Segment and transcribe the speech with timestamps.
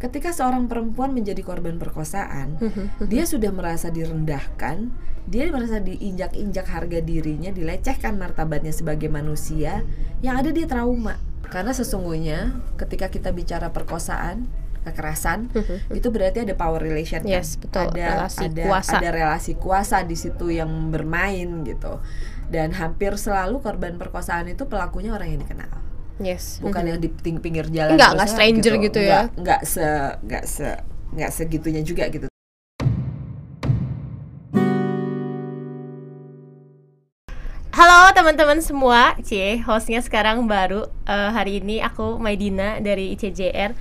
[0.00, 2.56] ketika seorang perempuan menjadi korban perkosaan,
[3.04, 4.88] dia sudah merasa direndahkan,
[5.28, 9.84] dia merasa diinjak-injak harga dirinya, dilecehkan martabatnya sebagai manusia,
[10.24, 11.20] yang ada dia trauma.
[11.44, 14.48] Karena sesungguhnya ketika kita bicara perkosaan,
[14.80, 15.52] kekerasan,
[15.92, 17.28] itu berarti ada power relation kan?
[17.28, 17.92] Yes, betul.
[17.92, 18.96] Ada Relasi ada kuasa.
[18.96, 22.00] ada relasi kuasa di situ yang bermain gitu.
[22.48, 25.89] Dan hampir selalu korban perkosaan itu pelakunya orang yang dikenal
[26.20, 26.60] Yes.
[26.60, 29.32] bukan yang di pinggir jalan enggak ya, stranger gitu ya.
[29.32, 29.86] Enggak, enggak se
[30.20, 30.68] enggak se
[31.16, 32.28] enggak segitunya juga gitu
[37.70, 43.74] Halo teman-teman semua, Cie, hostnya sekarang baru Eh, hari ini aku Maidina dari ICJR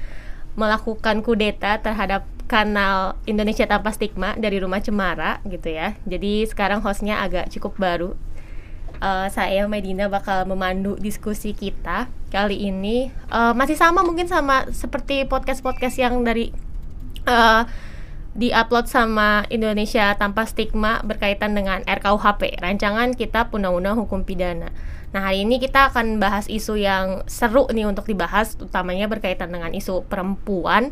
[0.57, 5.93] melakukan kudeta terhadap kanal Indonesia Tanpa Stigma dari Rumah Cemara gitu ya.
[6.09, 8.17] Jadi sekarang hostnya agak cukup baru.
[8.99, 15.23] Eh, saya Maidina bakal memandu diskusi kita kali ini eh, masih sama mungkin sama seperti
[15.23, 16.51] podcast-podcast yang dari
[17.23, 17.63] eh,
[18.35, 24.67] diupload sama Indonesia Tanpa Stigma berkaitan dengan RKUHP, rancangan Kitab Undang-Undang Hukum Pidana.
[25.15, 29.71] Nah, hari ini kita akan bahas isu yang seru nih untuk dibahas, utamanya berkaitan dengan
[29.71, 30.91] isu perempuan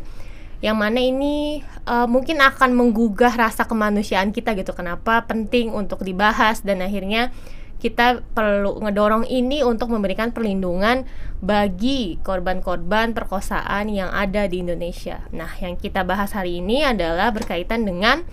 [0.58, 4.72] yang mana ini eh, mungkin akan menggugah rasa kemanusiaan kita gitu.
[4.72, 7.30] Kenapa penting untuk dibahas dan akhirnya
[7.78, 11.06] kita perlu ngedorong ini untuk memberikan perlindungan
[11.38, 15.22] bagi korban-korban perkosaan yang ada di Indonesia.
[15.30, 18.26] Nah, yang kita bahas hari ini adalah berkaitan dengan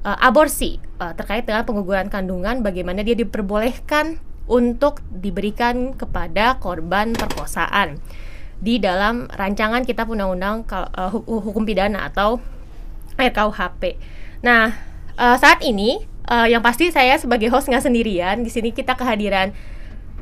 [0.00, 4.16] uh, aborsi, uh, terkait dengan pengguguran kandungan, bagaimana dia diperbolehkan
[4.48, 8.00] untuk diberikan kepada korban perkosaan
[8.56, 12.40] di dalam rancangan Kitab Undang-Undang uh, Hu- Hukum Pidana atau
[13.20, 14.00] RKUHP.
[14.40, 14.72] Nah,
[15.20, 18.42] uh, saat ini uh, yang pasti saya sebagai host nggak sendirian.
[18.42, 19.54] Di sini kita kehadiran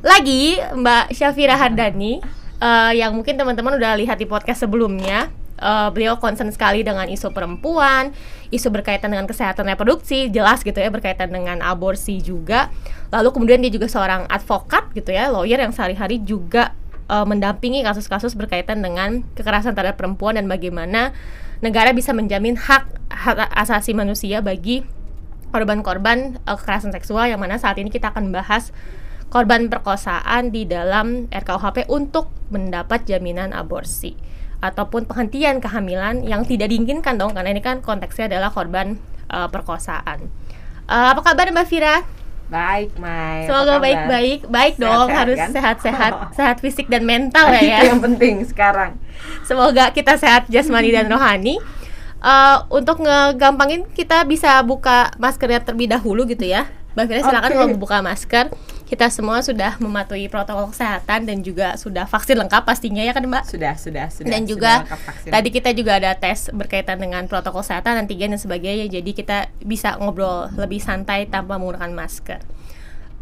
[0.05, 2.21] lagi Mbak Syafira Hardani
[2.61, 5.33] uh, yang mungkin teman-teman udah lihat di podcast sebelumnya.
[5.55, 8.11] Uh, beliau concern sekali dengan isu perempuan,
[8.51, 12.75] isu berkaitan dengan kesehatan reproduksi, jelas gitu ya berkaitan dengan aborsi juga.
[13.15, 16.75] Lalu kemudian dia juga seorang advokat gitu ya, lawyer yang sehari-hari juga
[17.07, 21.15] uh, mendampingi kasus-kasus berkaitan dengan kekerasan terhadap perempuan dan bagaimana
[21.63, 24.85] negara bisa menjamin hak hak asasi manusia bagi
[25.55, 28.75] korban-korban uh, kekerasan seksual yang mana saat ini kita akan bahas
[29.31, 34.19] korban perkosaan di dalam RKUHP untuk mendapat jaminan aborsi
[34.59, 38.99] ataupun penghentian kehamilan yang tidak diinginkan dong karena ini kan konteksnya adalah korban
[39.31, 40.27] uh, perkosaan.
[40.91, 42.03] Uh, apa kabar Mbak Vira?
[42.45, 45.51] baik Mai Semoga baik-baik, baik dong, Sehat-sehat, harus kan?
[45.51, 47.81] sehat-sehat, sehat fisik dan mental lah ya.
[47.81, 49.01] itu yang penting sekarang
[49.49, 51.57] Semoga kita sehat jasmani dan rohani.
[52.25, 56.65] Eh, untuk ngegampangin kita bisa buka maskernya terlebih dahulu gitu ya.
[56.97, 57.59] Mbak Fira silakan Oke.
[57.61, 58.47] kalau buka masker.
[58.89, 63.45] Kita semua sudah mematuhi protokol kesehatan dan juga sudah vaksin lengkap pastinya ya kan Mbak.
[63.45, 65.31] sudah sudah sudah dan sudah juga vaksin.
[65.35, 68.89] tadi kita juga ada tes berkaitan dengan protokol kesehatan antigen dan sebagainya.
[68.89, 72.41] Jadi kita bisa ngobrol lebih santai tanpa menggunakan masker.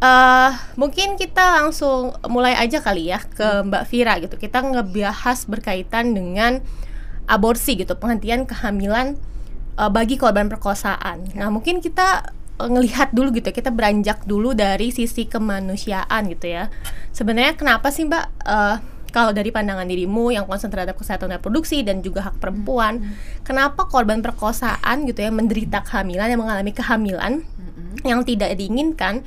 [0.03, 4.35] eh mungkin kita langsung mulai aja kali ya ke Mbak Vira gitu.
[4.39, 6.63] Kita ngebahas berkaitan dengan
[7.27, 9.19] aborsi gitu, penghentian kehamilan
[9.79, 11.35] eh, bagi korban perkosaan.
[11.35, 16.47] Nah, mungkin kita eh, ngelihat dulu gitu, ya, kita beranjak dulu dari sisi kemanusiaan gitu
[16.51, 16.71] ya.
[17.15, 18.25] Sebenarnya kenapa sih Mbak?
[18.47, 18.77] Eh,
[19.13, 23.13] kalau dari pandangan dirimu yang konsen terhadap kesehatan reproduksi dan juga hak perempuan,
[23.45, 27.45] kenapa korban perkosaan gitu ya menderita kehamilan yang mengalami kehamilan
[28.09, 29.21] yang tidak diinginkan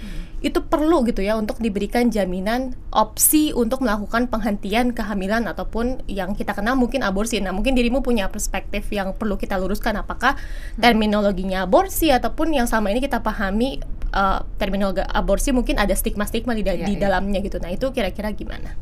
[0.45, 6.53] itu perlu gitu ya untuk diberikan jaminan opsi untuk melakukan penghentian kehamilan ataupun yang kita
[6.53, 7.41] kenal mungkin aborsi.
[7.41, 10.37] Nah, mungkin dirimu punya perspektif yang perlu kita luruskan apakah
[10.77, 13.81] terminologinya aborsi ataupun yang sama ini kita pahami
[14.13, 17.01] eh, terminologi aborsi mungkin ada stigma-stigma di, da- Iya, di iya.
[17.09, 17.57] dalamnya gitu.
[17.57, 18.77] Nah, itu kira-kira gimana?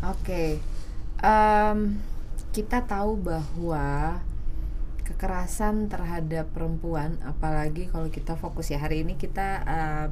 [0.00, 0.64] Oke,
[1.20, 2.00] Em,
[2.56, 4.20] kita tahu bahwa
[5.08, 10.06] kekerasan terhadap perempuan, apalagi kalau kita fokus ya hari ini kita eh,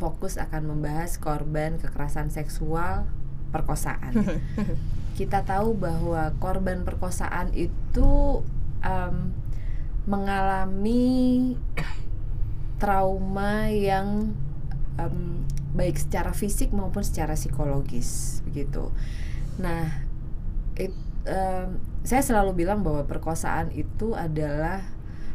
[0.00, 3.04] fokus akan membahas korban kekerasan seksual
[3.52, 4.40] perkosaan.
[5.20, 8.40] kita tahu bahwa korban perkosaan itu
[8.80, 9.36] em,
[10.08, 11.52] mengalami
[12.80, 14.32] trauma yang
[14.96, 15.44] em,
[15.76, 18.88] baik secara fisik maupun secara psikologis begitu.
[19.60, 20.08] Nah,
[20.80, 20.96] it-
[21.28, 24.80] em, saya selalu bilang bahwa perkosaan itu adalah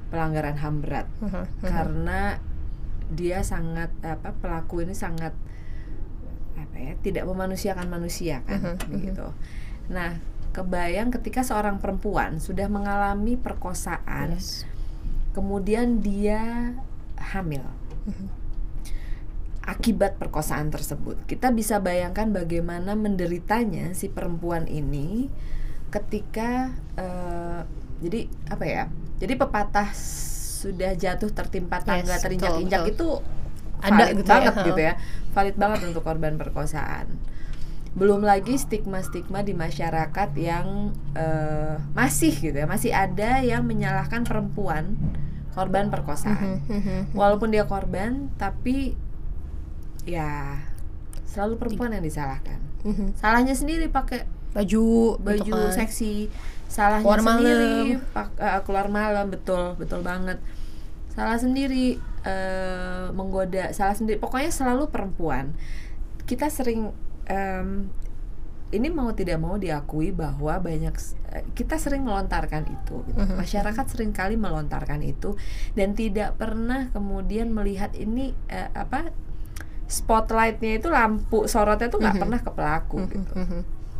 [0.09, 1.07] pelanggaran HAM berat
[1.69, 2.41] karena
[3.11, 5.35] dia sangat apa pelaku ini sangat
[6.55, 8.89] apa ya tidak memanusiakan manusia kan Mhm, mhm.
[8.95, 9.27] begitu.
[9.91, 10.17] Nah,
[10.55, 14.63] kebayang ketika seorang perempuan sudah mengalami perkosaan, Yes.
[15.35, 16.73] kemudian dia
[17.19, 17.61] hamil
[18.07, 18.27] Mhm.
[19.65, 21.17] akibat perkosaan tersebut.
[21.25, 25.27] Kita bisa bayangkan bagaimana menderitanya si perempuan ini
[25.89, 27.61] ketika eh,
[27.99, 28.83] jadi apa ya
[29.17, 29.89] jadi pepatah
[30.55, 33.19] sudah jatuh tertimpa tangga Yes, terinjak-injak itu
[33.83, 34.63] Ada valid gitu ya, banget ha.
[34.63, 34.93] gitu ya.
[35.35, 37.07] Valid banget untuk korban perkosaan.
[37.95, 44.95] Belum lagi stigma-stigma di masyarakat yang eh, masih gitu ya masih ada yang menyalahkan perempuan
[45.51, 46.63] korban perkosaan.
[46.63, 46.99] Mhm, mhm.
[47.15, 48.95] walaupun dia korban tapi
[50.07, 50.59] ya
[51.27, 52.63] selalu perempuan yang disalahkan.
[53.17, 54.85] Salahnya sendiri pakai baju
[55.19, 55.75] baju gitu kan.
[55.75, 56.31] seksi
[56.65, 58.07] salahnya Keluar sendiri malam.
[58.09, 60.39] pak- eh, keluar malam betul betul banget
[61.11, 65.51] salah sendiri eh, menggoda salah sendiri pokoknya selalu perempuan
[66.23, 66.89] kita sering
[67.25, 67.87] em,
[68.71, 70.91] ini mau tidak mau diakui bahwa banyak
[71.31, 73.19] eh, kita sering melontarkan itu gitu.
[73.21, 73.35] Mhm.
[73.37, 75.37] masyarakat sering kali melontarkan itu
[75.71, 79.11] dan tidak pernah kemudian melihat ini eh, apa
[79.85, 82.21] spotlightnya itu lampu sorotnya itu nggak Mhm.
[82.21, 83.33] pernah ke pelaku Mhm, gitu.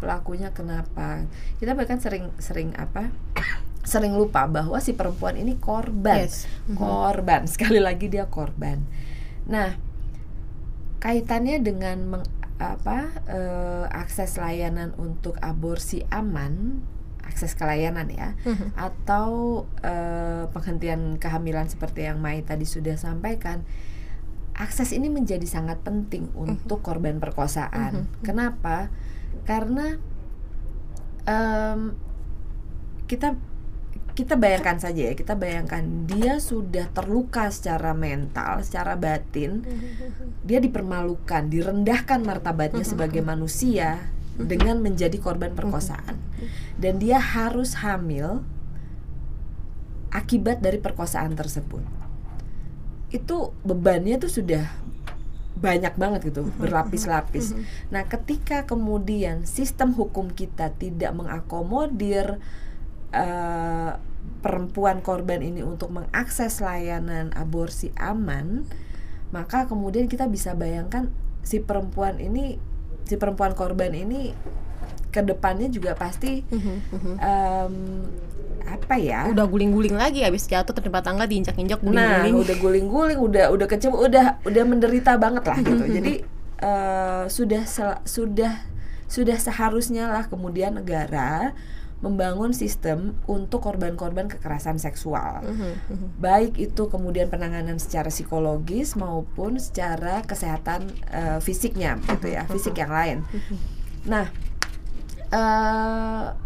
[0.06, 1.26] Pelakunya kenapa
[1.58, 3.10] kita bahkan sering sering apa
[3.84, 6.46] sering lupa bahwa si perempuan ini korban Yes.
[6.66, 6.78] Mhm.
[6.78, 8.86] korban sekali lagi dia korban
[9.46, 9.74] nah
[11.00, 16.80] kaitannya dengan meng- apa eh, akses layanan untuk aborsi aman
[17.22, 18.80] akses ke layanan ya Mhm.
[18.80, 19.30] atau
[19.82, 23.66] eh, penghentian kehamilan seperti yang Mai tadi sudah sampaikan
[24.56, 28.24] akses ini menjadi sangat penting untuk korban perkosaan Mhm.
[28.24, 28.88] kenapa
[29.46, 30.02] karena
[31.30, 31.94] em,
[33.06, 33.38] kita
[34.16, 39.62] kita bayangkan saja ya kita bayangkan dia sudah terluka secara mental secara batin.
[40.42, 44.08] Dia dipermalukan direndahkan martabatnya sebagai manusia
[44.40, 46.16] dengan menjadi korban perkosaan.
[46.80, 48.44] Dan dia harus hamil
[50.16, 51.84] akibat dari perkosaan tersebut.
[53.12, 54.64] Itu bebannya tuh sudah
[55.56, 57.56] banyak banget gitu berlapis-lapis.
[57.88, 62.44] nah ketika kemudian sistem hukum kita tidak mengakomodir
[63.16, 63.92] eh,
[64.44, 68.68] perempuan korban ini untuk mengakses layanan aborsi aman
[69.34, 71.10] maka kemudian kita bisa bayangkan
[71.42, 72.62] si perempuan ini
[73.06, 74.34] si perempuan korban ini
[75.16, 77.14] ke depannya juga pasti Mhm, mhm.
[77.18, 77.74] em,
[78.66, 81.88] apa ya udah guling-guling lagi habis jatuh tertimpa tangga diinjak-injak Nah,
[82.28, 85.86] guling-guling udah guling-guling, udah udah kecem, udah udah menderita banget lah gitu.
[85.88, 86.14] Jadi
[86.60, 88.66] eh, sudah sel- sudah
[89.06, 91.54] sudah seharusnya lah kemudian negara
[91.96, 95.42] membangun sistem untuk korban-korban kekerasan seksual.
[95.42, 96.08] Mhm, mhm.
[96.18, 102.90] Baik itu kemudian penanganan secara psikologis maupun secara kesehatan eh, fisiknya gitu ya, fisik yang
[102.90, 103.18] lain.
[104.06, 104.30] Nah,
[105.36, 106.46] eh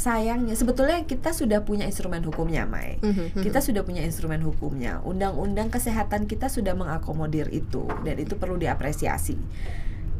[0.00, 3.42] sayangnya sebetulnya kita sudah punya instrumen hukumnya, Mai Mhm, mhm.
[3.44, 5.04] kita sudah punya instrumen hukumnya.
[5.04, 9.36] Undang-undang kesehatan kita sudah mengakomodir itu dan itu perlu diapresiasi.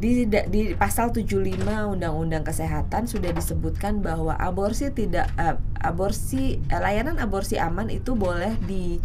[0.01, 1.61] Di, di pasal 75
[1.93, 8.57] Undang-Undang Kesehatan sudah disebutkan bahwa aborsi tidak eh, aborsi eh, layanan aborsi aman itu boleh
[8.65, 8.97] di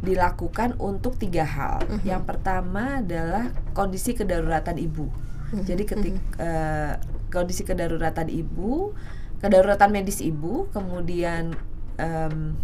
[0.00, 1.84] dilakukan untuk tiga hal.
[2.08, 5.12] Yang pertama adalah kondisi kedaruratan ibu.
[5.68, 6.96] Jadi ketik eh,
[7.30, 8.92] kondisi kedaruratan ibu,
[9.40, 11.56] kedaruratan medis ibu, kemudian
[11.96, 12.54] em,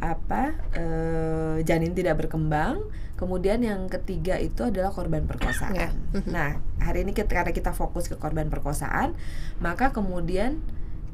[0.00, 2.80] apa eh, janin tidak berkembang,
[3.16, 5.74] kemudian yang ketiga itu adalah korban perkosaan.
[5.74, 5.88] Ya.
[6.28, 9.16] Nah hari ini kita, karena kita fokus ke korban perkosaan,
[9.64, 10.60] maka kemudian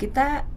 [0.00, 0.48] kita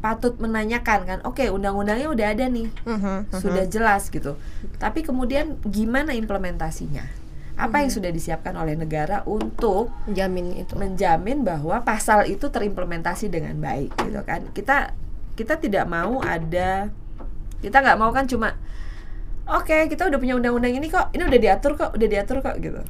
[0.00, 3.40] patut menanyakan kan, oke undang-undangnya udah ada nih, Mhm, mhm.
[3.40, 4.36] sudah jelas gitu.
[4.78, 7.25] Tapi kemudian gimana implementasinya?
[7.56, 13.56] Apa yang sudah disiapkan oleh negara untuk jamin itu menjamin bahwa pasal itu terimplementasi dengan
[13.56, 14.44] baik gitu kan?
[14.52, 14.92] Kita
[15.36, 16.92] kita tidak mau ada
[17.60, 18.56] kita nggak mau kan cuma
[19.48, 22.80] oke kita udah punya undang-undang ini kok ini udah diatur kok udah diatur kok gitu.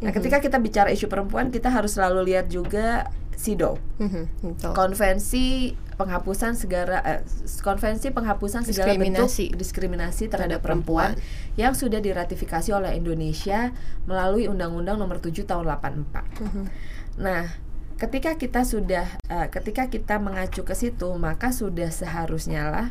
[0.00, 3.08] Nah ketika kita bicara isu perempuan kita harus selalu lihat juga
[3.40, 4.72] SIDO Mhm, betul.
[4.76, 7.20] konvensi penghapusan segala eh,
[7.60, 9.46] konvensi penghapusan segala bentuk Diskriminasi.
[9.52, 11.56] diskriminasi terhadap Terhadap perempuan, perempuan.
[11.56, 13.72] yang sudah diratifikasi oleh Indonesia
[14.04, 16.24] melalui Undang-Undang Nomor 7 Tahun 84.
[16.38, 16.64] Mhm.
[17.18, 17.48] Nah,
[17.96, 22.88] ketika kita sudah eh, ketika kita mengacu ke situ, maka sudah seharusnya lah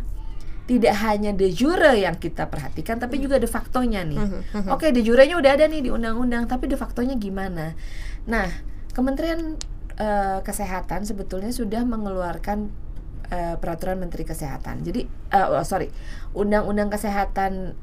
[0.65, 4.22] tidak hanya de jure yang kita perhatikan tapi juga de factonya nih.
[4.22, 4.70] Mhm, mhm.
[4.70, 7.74] Oke, de jurenya udah ada nih di undang-undang, tapi de factonya gimana?
[8.25, 8.50] Nah,
[8.89, 9.53] Kementerian
[10.00, 12.72] eh, Kesehatan sebetulnya sudah mengeluarkan
[13.29, 14.82] eh, peraturan Menteri Kesehatan.
[14.82, 15.91] Jadi, eh, oh, sorry,
[16.34, 17.77] Undang-Undang Kesehatan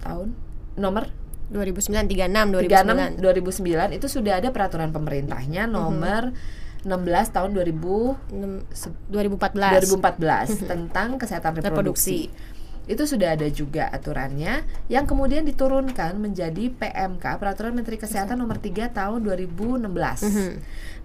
[0.00, 0.34] tahun
[0.74, 1.12] nomor?
[1.50, 2.30] 2009 36
[2.62, 6.30] 36 2009 2009 itu sudah ada peraturan pemerintahnya nomor
[6.80, 6.86] 16
[7.28, 12.30] tahun 2000 Enam- se- 2014 2014 tentang kesehatan reproduksi.
[12.84, 18.88] Itu sudah ada juga aturannya yang kemudian diturunkan menjadi PMK Peraturan Menteri Kesehatan nomor 3
[18.88, 20.22] tahun 2016.
[20.22, 20.50] Mhm.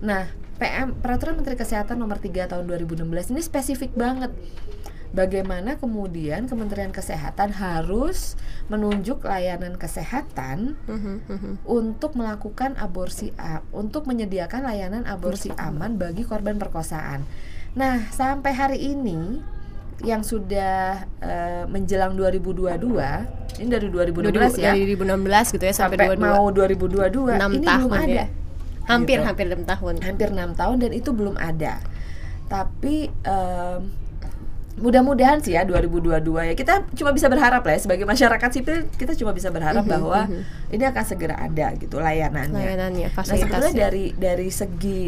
[0.01, 4.31] Nah, PM Peraturan Menteri Kesehatan nomor 3 tahun 2016 ini spesifik banget
[5.11, 11.51] bagaimana kemudian Kementerian Kesehatan harus menunjuk layanan kesehatan Mhm, mhm.
[11.63, 17.23] untuk melakukan aborsi a- untuk menyediakan layanan aborsi aman bagi korban perkosaan.
[17.75, 19.39] Nah, sampai hari ini
[20.03, 22.75] yang sudah eh, menjelang 2022,
[23.57, 24.75] ini dari 2016 ya.
[24.75, 28.11] Dari 2016 gitu ya sampai, Sampai 22 mau 2022 6 ini tahun belum ada.
[28.11, 28.25] ya.
[28.85, 29.25] Hampir Gitu.
[29.25, 29.93] hampir 6 tahun.
[29.99, 31.79] Hampir enam tahun dan itu belum ada.
[32.45, 33.79] Tapi em,
[34.75, 39.15] mudah-mudahan sih ya 2022 ya kita cuma bisa berharap lah ya sebagai masyarakat sipil kita
[39.15, 40.43] cuma bisa berharap Mhm, bahwa mhm.
[40.69, 42.59] ini akan segera ada gitu layanannya.
[42.59, 43.79] Layanannya, Nah sebetulnya fasilitasnya.
[43.81, 45.03] dari dari segi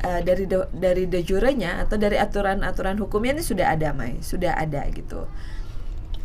[0.00, 4.54] eh, dari de, dari de jure-nya atau dari aturan-aturan hukumnya ini sudah ada Mai, sudah
[4.54, 5.26] ada gitu.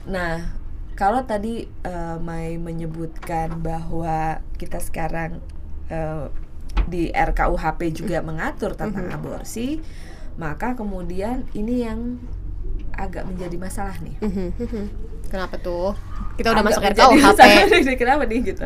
[0.05, 0.53] Nah
[0.93, 5.41] kalau tadi eh, Mai menyebutkan bahwa kita sekarang
[5.87, 6.25] eh,
[6.85, 9.15] di RKUHP juga mengatur tentang Mhm.
[9.15, 9.77] aborsi,
[10.35, 12.17] maka kemudian ini yang
[12.93, 14.17] agak menjadi masalah nih.
[14.19, 14.85] Mhm, mhm.
[15.29, 15.97] Kenapa tuh?
[16.35, 17.21] Kita udah Agak masuk RKUHP.
[17.21, 17.61] masalah
[18.01, 18.65] Kenapa nih gitu?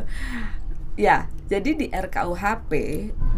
[0.98, 2.72] Ya, jadi di RKUHP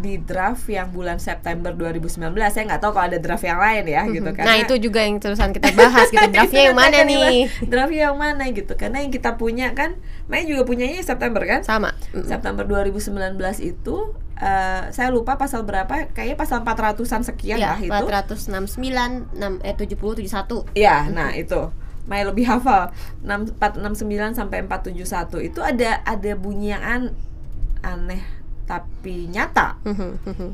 [0.00, 2.18] di draft yang bulan September 2019
[2.50, 4.44] saya nggak tahu kalau ada draft yang lain ya gitu kan.
[4.48, 6.18] Nah, itu juga yang terusan kita bahas gitu.
[6.34, 7.46] Draftnya yang mana nih?
[7.62, 8.72] Draftnya yang mana gitu?
[8.74, 11.60] Karena yang kita punya kan, Mei juga punyanya September kan?
[11.62, 11.94] Sama.
[12.16, 12.26] Mm.
[12.26, 13.96] September 2019 itu
[14.40, 17.92] eh, saya lupa pasal berapa, kayaknya pasal 400-an sekian Ya, lah itu.
[17.92, 20.74] 469 6 eh 70 71.
[20.74, 21.68] Ya, nah itu.
[22.08, 22.90] Mai lebih hafal
[23.22, 27.14] 6469 sampai 471 itu ada ada bunyi yang an-
[27.82, 28.22] aneh
[28.64, 29.80] tapi nyata.
[29.82, 30.50] Mhm, mhm.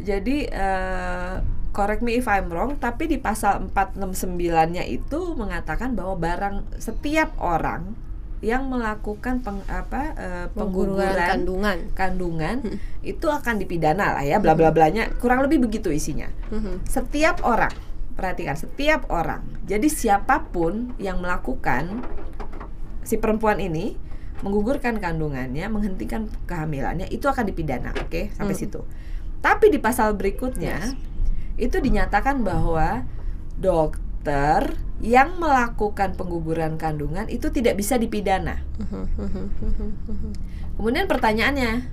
[0.00, 1.34] Jadi eh,
[1.70, 7.94] correct me if I'm wrong, tapi di pasal 469-nya itu mengatakan bahwa barang setiap orang
[8.40, 11.78] yang melakukan peng, apa eh, Pengguguran kandungan.
[11.92, 12.78] kandungan Hmm.
[13.02, 16.88] itu akan dipidana lah ya bla bla blanya kurang lebih begitu isinya Mhm.
[16.88, 17.68] setiap orang
[18.16, 22.00] perhatikan setiap orang jadi siapa pun yang melakukan
[23.02, 24.00] si perempuan ini
[24.40, 28.62] menggugurkan kandungannya menghentikan kehamilannya itu akan dipidana oke sampai Hmm.
[28.62, 28.80] situ
[29.40, 30.96] tapi di pasal berikutnya
[31.56, 33.04] itu dinyatakan bahwa
[33.60, 40.32] dokter yang melakukan pengguguran kandungan itu tidak bisa dipidana mhm, mhm, mhm.
[40.80, 41.92] Kemudian pertanyaannya,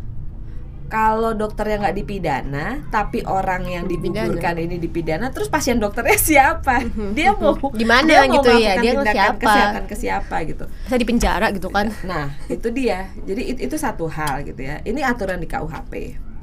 [0.87, 6.15] kalau dokter yang nggak dipidana, tapi orang yang digugurkan ini dipidana, terus pasien dokternya
[6.55, 6.79] siapa?
[7.17, 9.35] Dia mau Gimana dia mau gitu ya, dia siapa?
[9.37, 10.63] kesehatan ke siapa gitu.
[10.85, 11.91] Saya di penjara gitu kan.
[12.01, 13.11] Nah, itu dia.
[13.19, 14.79] Jadi it- itu satu hal gitu ya.
[14.81, 15.93] Ini aturan di KUHP.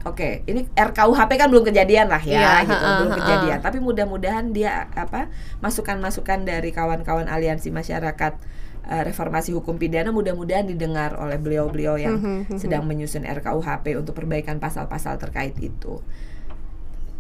[0.05, 3.21] Oke, ini RKUHP kan belum kejadian lah ya, Iya, gitu, ha-ha, belum ha-ha.
[3.25, 3.59] kejadian.
[3.65, 5.33] Tapi mudah-mudahan dia apa
[5.65, 8.37] masukan-masukan dari kawan-kawan aliansi masyarakat
[8.85, 12.59] eh, reformasi hukum pidana mudah-mudahan didengar oleh beliau-beliau yang Mhm, mhm.
[12.59, 16.05] sedang menyusun RKUHP untuk perbaikan pasal-pasal terkait itu.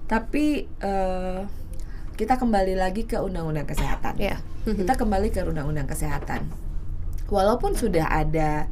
[0.04, 1.40] Tapi eh,
[2.14, 4.14] kita kembali lagi ke Undang-Undang Kesehatan.
[4.20, 4.38] Ya.
[4.64, 4.84] Mhm.
[4.84, 6.46] Kita kembali ke Undang-Undang Kesehatan.
[7.26, 8.68] Walaupun sudah ada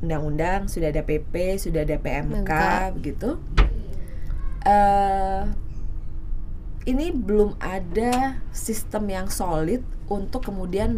[0.00, 2.52] undang-undang, sudah ada PP, sudah ada PMK, PMK.
[2.96, 3.30] begitu.
[4.60, 5.42] eh
[6.84, 10.96] ini belum ada sistem yang solid untuk kemudian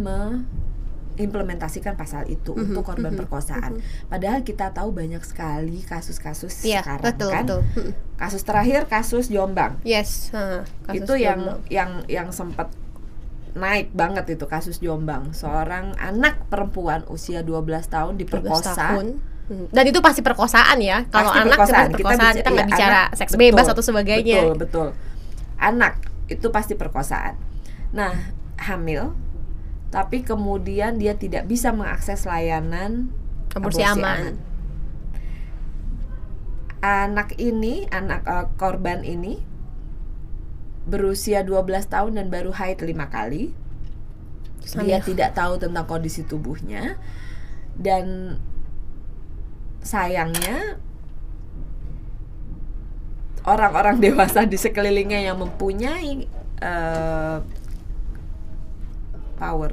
[1.15, 3.79] mengimplementasikan pasal itu Mhm, untuk korban mhm, perkosaan.
[4.07, 7.45] Padahal kita tahu banyak sekali kasus-kasus Iya, sekarang betul, kan.
[7.45, 7.61] betul.
[7.77, 7.93] Mhm.
[8.17, 10.31] Kasus terakhir kasus Jombang Yes.
[10.31, 11.59] ha, kasus itu yang Jombang.
[11.69, 12.73] yang yang sempat
[13.53, 19.21] naik banget itu kasus Jombang seorang anak perempuan usia 12 tahun 12 diperkosa tahun.
[19.45, 19.67] Mhm.
[19.69, 21.05] Dan itu pasti perkosaan ya.
[21.07, 21.87] Kalau Pasti anak perkosaan.
[21.87, 24.39] kita perkosaan, kita nggak iya, bicara anak, seks betul, bebas atau sebagainya.
[24.41, 24.89] betul betul
[25.59, 25.95] anak
[26.27, 27.35] itu pasti perkosaan
[27.93, 28.11] nah
[28.59, 29.13] hamil
[29.93, 33.13] tapi kemudian dia tidak bisa mengakses layanan
[33.53, 34.41] Aborsi aman.
[36.81, 39.53] anak ini anak eh, korban ini
[40.89, 43.55] berusia 12 tahun dan baru haid lima kali.
[44.63, 46.99] Terus dia tidak tahu tentang kondisi tubuhnya.
[47.79, 48.37] Dan
[49.83, 50.79] sayangnya
[53.47, 56.27] orang-orang dewasa di sekelilingnya yang mempunyai
[56.59, 57.39] eh,
[59.43, 59.73] power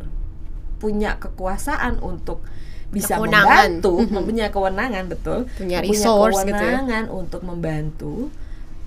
[0.81, 2.41] punya kekuasaan untuk
[2.89, 3.77] bisa Kewenangan.
[3.77, 6.81] membantu mempunyai kewenangan betul Punya resource gitu ya.
[6.81, 8.33] kewenangan untuk membantu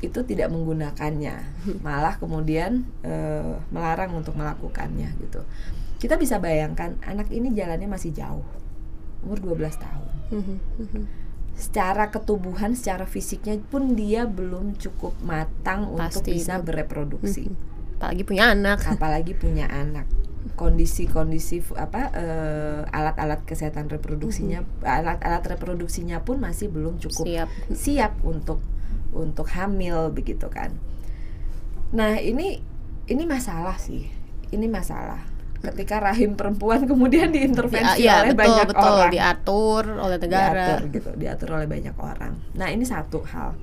[0.02, 1.36] itu tidak menggunakannya
[1.80, 5.46] malah kemudian eh, melarang untuk melakukannya gitu
[5.96, 8.42] kita bisa bayangkan anak ini jalannya masih jauh
[9.22, 11.02] umur 12 tahun Mhm, mhm.
[11.54, 16.32] secara ketubuhan secara fisiknya pun dia belum cukup matang untuk Pasti.
[16.32, 17.52] bisa bereproduksi.
[18.02, 18.78] Apalagi punya anak.
[18.98, 20.10] apalagi punya anak
[20.58, 27.48] kondisi-kondisi apa eh, alat-alat kesehatan reproduksinya alat-alat reproduksinya pun masih belum cukup Siap.
[27.72, 28.58] siap untuk
[29.14, 30.74] untuk hamil begitu kan.
[31.92, 32.58] Nah, ini
[33.06, 34.08] ini masalah sih.
[34.52, 35.24] ini masalah
[35.62, 40.52] ketika rahim perempuan kemudian diintervensi Ya, oleh betul banyak betul orang diatur oleh negara.
[40.52, 43.56] diatur gitu diatur oleh banyak orang nah ini satu hal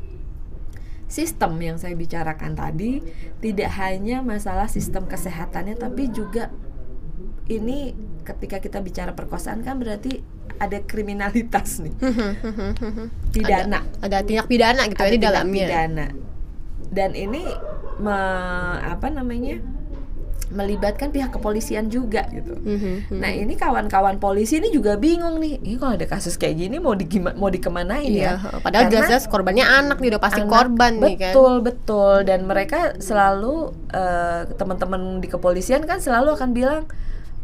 [1.10, 3.02] sistem yang saya bicarakan tadi
[3.42, 6.54] tidak hanya masalah sistem kesehatannya tapi juga
[7.50, 10.22] ini ketika kita bicara perkosaan kan berarti
[10.62, 11.96] ada kriminalitas nih.
[13.36, 13.82] Pidana.
[14.04, 15.68] Ada tindak pidana gitu ya ada di dalamnya.
[15.72, 16.08] pidana.
[16.94, 17.42] Dan ini
[17.98, 19.64] me- apa namanya
[20.50, 23.18] melibatkan pihak kepolisian juga gitu Mhm, mhm.
[23.18, 25.58] Nah ini kawan-kawan polisi ini juga bingung nih.
[25.60, 28.60] Ini kalau ada kasus kayak gini mau di mau dikemanain Iya, ya?
[28.60, 31.32] padahal jelas-jelas korbannya anak nih udah pasti anak- korban nih kan.
[31.32, 33.56] Betul betul dan mereka selalu
[33.90, 36.84] eh, teman-teman di kepolisian kan selalu akan bilang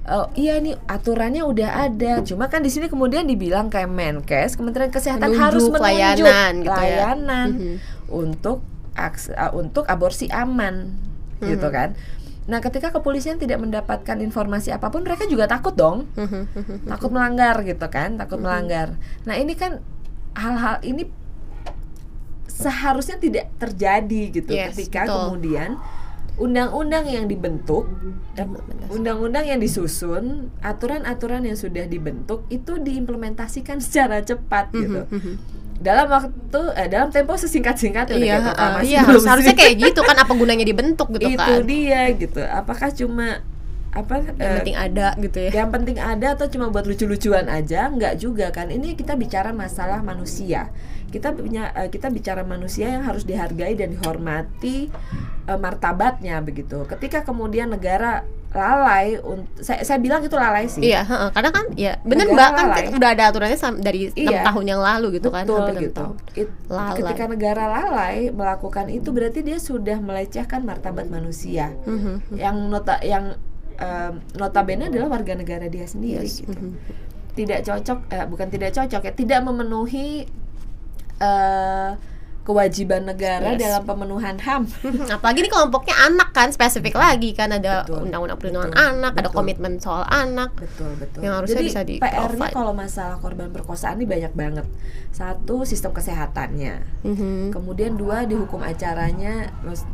[0.06, 4.94] Oh, iya nih aturannya udah ada, cuma kan di sini kemudian dibilang kayak Menkes, Kementerian
[4.94, 6.78] Kesehatan Menunjuk harus menunjuk layanan gitu ya.
[6.78, 7.76] layanan Mhm.
[8.14, 8.62] untuk
[8.94, 10.94] aks- uh, untuk aborsi aman,
[11.36, 11.48] Mhm.
[11.48, 11.98] gitu kan.
[12.46, 16.06] Nah, ketika kepolisian tidak mendapatkan informasi apa pun, mereka juga takut dong.
[16.92, 18.94] Takut melanggar gitu kan takut melanggar.
[19.25, 19.82] Nah ini kan
[20.38, 21.10] hal-hal ini
[22.46, 25.16] seharusnya tidak terjadi gitu Yes, ketika betul.
[25.28, 25.70] kemudian
[26.36, 27.88] undang-undang yang dibentuk
[28.92, 35.08] undang-undang yang disusun aturan-aturan yang sudah dibentuk itu diimplementasikan secara cepat gitu.
[35.12, 35.34] Mhm.
[35.75, 40.15] Dalam waktu eh, dalam tempo sesingkat-singkatnya udah Iya, kayak proklamasi iya harusnya kayak gitu kan
[40.17, 41.62] apa gunanya dibentuk gitu itu kan.
[41.67, 42.39] dia gitu.
[42.41, 43.44] Apakah cuma
[43.96, 45.52] apa Yang eh, penting ada gitu ya.
[45.56, 50.04] yang penting ada atau cuma buat lucu-lucuan aja nggak juga kan ini kita bicara masalah
[50.04, 50.68] manusia
[51.08, 54.92] kita punya eh, kita bicara manusia yang harus dihargai dan dihormati
[55.42, 59.20] eh, martabatnya begitu ketika kemudian negara lalai
[59.60, 61.30] saya, saya bilang itu lalai sih Iya, heeh.
[61.30, 62.96] karena kan ya bener Negara mbak kan lalai.
[62.96, 64.42] udah ada aturannya dari enam Iya.
[64.48, 65.96] tahun yang lalu gitu kan, Betul hampir enam gitu.
[66.00, 66.16] tahun.
[66.34, 66.96] It- Lalai.
[66.96, 72.32] ketika negara lalai melakukan itu berarti dia sudah melecehkan martabat manusia Mhm.
[72.34, 73.36] yang nota yang
[73.77, 76.55] em, notabene adalah warga negara dia sendiri Yes, gitu.
[76.55, 76.75] mhm.
[77.36, 80.24] tidak cocok eh, bukan tidak cocok ya tidak memenuhi
[81.20, 81.92] eh,
[82.46, 83.60] kewajiban negara Yes.
[83.60, 84.70] dalam pemenuhan HAM
[85.16, 89.34] Apalagi ini kelompoknya anak kan spesifik lagi kan ada undang-undang perlindungan betul, anak, ada betul.
[89.34, 90.53] komitmen soal anak.
[90.53, 94.66] betul betul Yang harusnya jadi bisa di PR-nya kalau masalah korban perkosaan ini banyak banget
[95.10, 97.50] satu sistem kesehatannya Mhm.
[97.50, 99.50] kemudian dua di hukum acaranya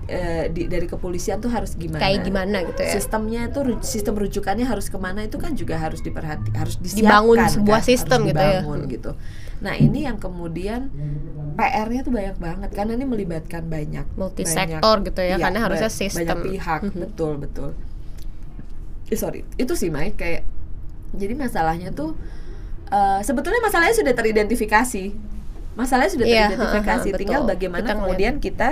[0.06, 2.92] eh, di, dari kepolisian tuh harus gimana Kayak gimana gitu ya.
[2.92, 7.38] sistemnya itu sistem rujukannya harus ke mana itu kan juga harus diperhati harus disiapkan Dibangun
[7.48, 8.60] sebuah kan, sistem harus gitu ya.
[8.90, 9.12] gitu
[9.62, 10.90] nah ini yang kemudian
[11.54, 15.60] PR-nya tuh banyak banget karena ini melibatkan banyak Multi banyak- sektor gitu ya, iya, karena
[15.62, 16.26] harusnya sistem.
[16.26, 16.98] banyak pihak Mhm.
[17.00, 17.70] betul betul
[19.06, 20.42] eh, sorry itu sih Mai kayak
[21.12, 22.18] jadi masalahnya tuh
[22.88, 25.04] eh, sebetulnya masalahnya sudah teridentifikasi
[25.72, 27.52] masalahnya sudah Iya, teridentifikasi heeh, tinggal betul.
[27.54, 28.02] bagaimana Kita ngeliat.
[28.02, 28.70] kemudian kita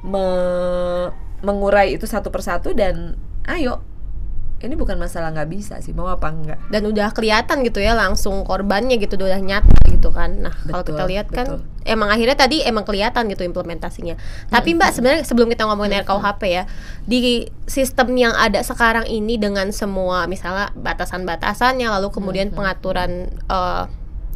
[0.00, 1.10] me-
[1.40, 3.14] mengurai itu satu persatu dan
[3.44, 3.82] ayo
[4.58, 8.42] ini bukan masalah nggak bisa sih mau apa enggak Dan udah kelihatan gitu ya langsung
[8.42, 10.34] korbannya gitu udah nyata gitu kan.
[10.42, 11.58] Nah, kalau kita lihat kan betul.
[11.86, 14.18] emang akhirnya tadi emang kelihatan gitu implementasinya.
[14.50, 16.66] Tapi Mbak sebenarnya sebelum kita ngomongin RKUHP ya,
[17.02, 23.84] di sistem yang ada sekarang ini dengan semua misalnya batasan-batasannya lalu kemudian pengaturan eh,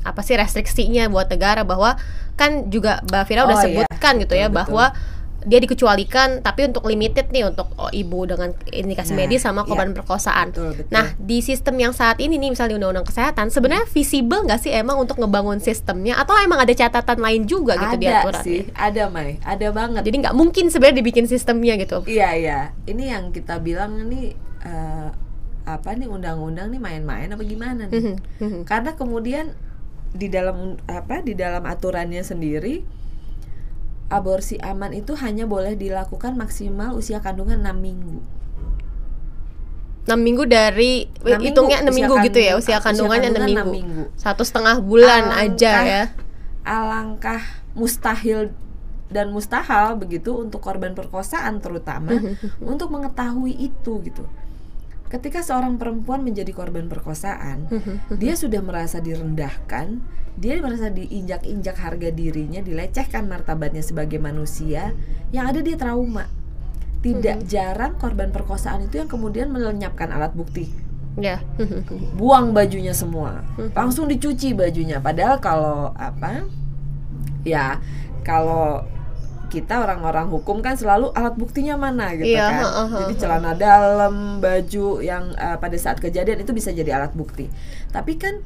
[0.03, 1.95] apa sih restriksinya buat negara bahwa
[2.35, 3.67] kan juga Mbak Fira udah Oh, iya.
[3.87, 5.12] sebutkan gitu ya Betul, betul.
[5.46, 9.68] Dia dikecualikan tapi untuk limited nih untuk oh, ibu dengan indikasi Nah, medis sama iya.
[9.68, 10.46] korban perkosaan.
[10.50, 10.92] Betul, betul.
[10.94, 14.72] Nah, di sistem yang saat ini nih misalnya di undang-undang kesehatan sebenarnya visible nggak sih
[14.72, 18.42] emang untuk ngebangun sistemnya atau emang ada catatan lain juga gitu di ada aturan?
[18.42, 22.02] sih ada Mai ada banget Jadi nggak mungkin sebenarnya dibikin sistemnya gitu.
[22.09, 24.33] Iya iya, ini yang kita bilang nih
[24.64, 25.09] eh,
[25.62, 28.00] apa nih undang-undang nih main-main apa gimana nih?
[28.00, 28.61] Mhm, mhm.
[28.66, 29.55] Karena kemudian
[30.12, 32.85] di dalam apa di dalam aturannya sendiri
[34.12, 38.20] aborsi aman itu hanya boleh dilakukan maksimal usia kandungan 6 minggu.
[40.03, 43.48] 6 minggu dari Enam hitungnya 6 usia minggu gitu ya kandung- usia kandungannya 6 kandungan
[43.48, 43.62] minggu.
[43.62, 44.03] enam minggu.
[44.18, 46.03] Satu setengah bulan aja Alangkah- ya.
[46.62, 48.38] Alangkah mustahil
[49.09, 52.12] dan mustahil begitu untuk korban perkosaan terutama
[52.61, 54.25] untuk mengetahui itu gitu.
[55.12, 57.68] Ketika seorang perempuan menjadi korban perkosaan,
[58.16, 60.01] dia sudah merasa direndahkan,
[60.40, 64.96] dia merasa diinjak-injak harga dirinya, dilecehkan martabatnya sebagai manusia,
[65.29, 66.33] yang ada dia trauma.
[67.05, 70.72] Tidak jarang korban perkosaan itu yang kemudian melenyapkan alat bukti,
[71.20, 71.44] Ya.
[72.16, 73.44] buang bajunya semua,
[73.77, 74.96] langsung dicuci bajunya.
[74.96, 76.48] Padahal kalau apa,
[77.44, 77.77] ya
[78.25, 78.81] kalau
[79.53, 82.62] kita orang-orang hukum kan selalu alat buktinya mana gitu Iya, kan.
[82.65, 87.53] heeh, Jadi celana dalam, baju yang eh, pada saat kejadian itu bisa jadi alat bukti.
[87.88, 88.41] Tapi kan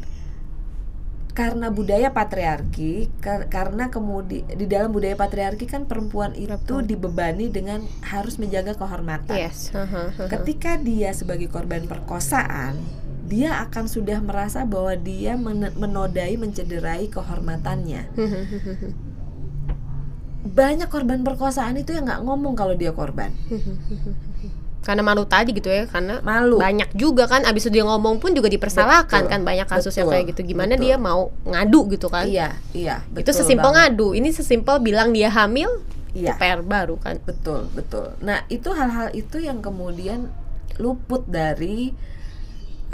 [1.31, 6.83] karena budaya patriarki kar- karena kemudian di dalam budaya patriarki kan perempuan itu Perempuan.
[6.83, 9.69] dibebani dengan harus menjaga kehormatan Yes.
[9.71, 10.33] Haha, haha.
[10.33, 12.81] ketika dia sebagai korban perkosaan
[13.27, 18.09] dia akan sudah merasa bahwa dia men- menodai mencederai kehormatannya
[20.47, 23.35] banyak korban perkosaan itu yang nggak ngomong kalau dia korban.
[24.87, 26.63] Karena malu tadi gitu ya karena malu.
[26.63, 30.07] banyak juga kan abis itu dia ngomong pun juga dipersalahkan Betul, kan banyak kasus yang
[30.07, 30.47] kayak gitu.
[30.47, 30.85] Gimana betul.
[30.87, 32.23] dia mau ngadu gitu kan?
[32.23, 33.99] Iya iya itu betul sesimpel banget.
[33.99, 34.09] ngadu.
[34.15, 35.83] Ini sesimpel bilang dia hamil
[36.15, 36.39] iya.
[36.39, 37.19] Itu PR baru kan.
[37.27, 38.15] Betul betul.
[38.23, 40.31] Nah itu hal-hal itu yang kemudian
[40.79, 41.91] luput dari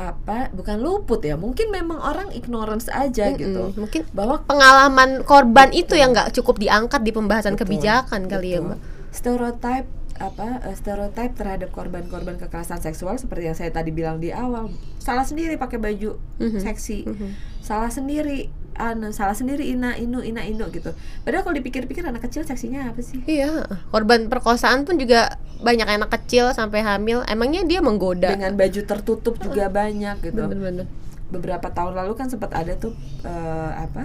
[0.05, 3.79] apa bukan luput ya mungkin memang orang ignorance aja gitu Mm-mm.
[3.79, 8.59] mungkin bahwa pengalaman korban itu yang nggak cukup diangkat di pembahasan Betul, kebijakan kali ya
[8.59, 8.69] betul.
[8.69, 8.79] mbak
[9.13, 14.69] stereotype apa eh, stereotype terhadap korban-korban kekerasan seksual seperti yang saya tadi bilang di awal
[14.99, 16.59] salah sendiri pakai baju Mhm.
[16.59, 17.29] seksi Mhm.
[17.61, 22.41] salah sendiri anu salah sendiri ina inu ina inu gitu padahal kalau dipikir-pikir anak kecil
[22.43, 27.23] seksinya apa sih Iya, korban perkosaan pun juga banyak anak kecil sampai hamil.
[27.25, 28.29] Emangnya dia menggoda?
[28.29, 30.87] dengan baju tertutup juga banyak gitu Bener-bener.
[31.29, 34.05] beberapa tahun lalu kan sempat ada tuh eh, apa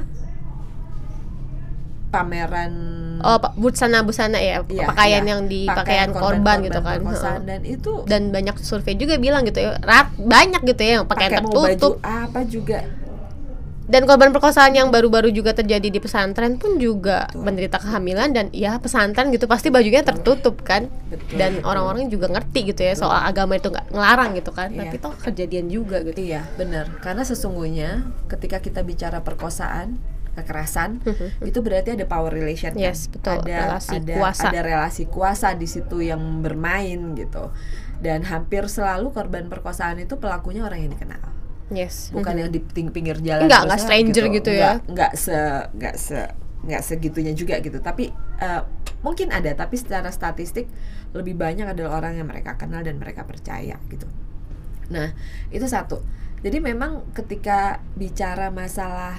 [2.07, 2.71] pameran
[3.19, 5.31] Oh, pa- busana-busana ya, Iya, pakaian iya.
[5.33, 7.01] yang di pakaian, korban, gitu kan.
[7.01, 7.41] perkosaan.
[7.43, 11.31] Dan itu Dan banyak survei juga bilang gitu ya, rat banyak gitu ya yang pakaian
[11.33, 11.93] pakai mau baju tertutup.
[11.99, 12.79] apa juga
[13.87, 17.39] Dan korban perkosaan yang baru-baru juga terjadi di pesantren pun juga Betul.
[17.39, 20.91] menderita kehamilan dan ya pesantren gitu pasti bajunya tertutup kan.
[21.07, 24.75] Betul, Dan orang-orang juga ngerti gitu ya soal agama itu nggak ngelarang gitu kan.
[24.75, 24.91] Iya.
[24.91, 26.19] Tapi toh kejadian juga gitu.
[26.19, 26.99] Iya, benar.
[26.99, 29.95] Karena sesungguhnya ketika kita bicara perkosaan,
[30.35, 30.99] kekerasan,
[31.41, 32.75] itu berarti ada power relation.
[32.75, 32.83] kan?
[32.83, 33.39] Yes, betul.
[33.41, 34.47] Ada Relasi ada kuasa.
[34.51, 37.55] ada relasi kuasa di situ yang bermain gitu.
[38.03, 41.36] Dan hampir selalu korban perkosaan itu pelakunya orang yang dikenal.
[41.67, 42.09] Yes.
[42.11, 42.41] Bukan Mhm.
[42.41, 43.45] yang di pinggir jalan.
[43.45, 44.71] Enggak, enggak stranger gitu ya.
[44.79, 45.37] Enggak, enggak se
[45.73, 46.19] enggak se
[46.63, 47.77] enggak segitunya juga gitu.
[47.77, 48.61] Tapi eh,
[48.99, 50.69] mungkin ada, tapi secara statistik
[51.11, 54.05] lebih banyak adalah orang yang mereka kenal dan mereka percaya gitu.
[54.87, 55.11] Nah,
[55.49, 55.99] itu satu.
[56.37, 59.17] Jadi memang ketika bicara masalah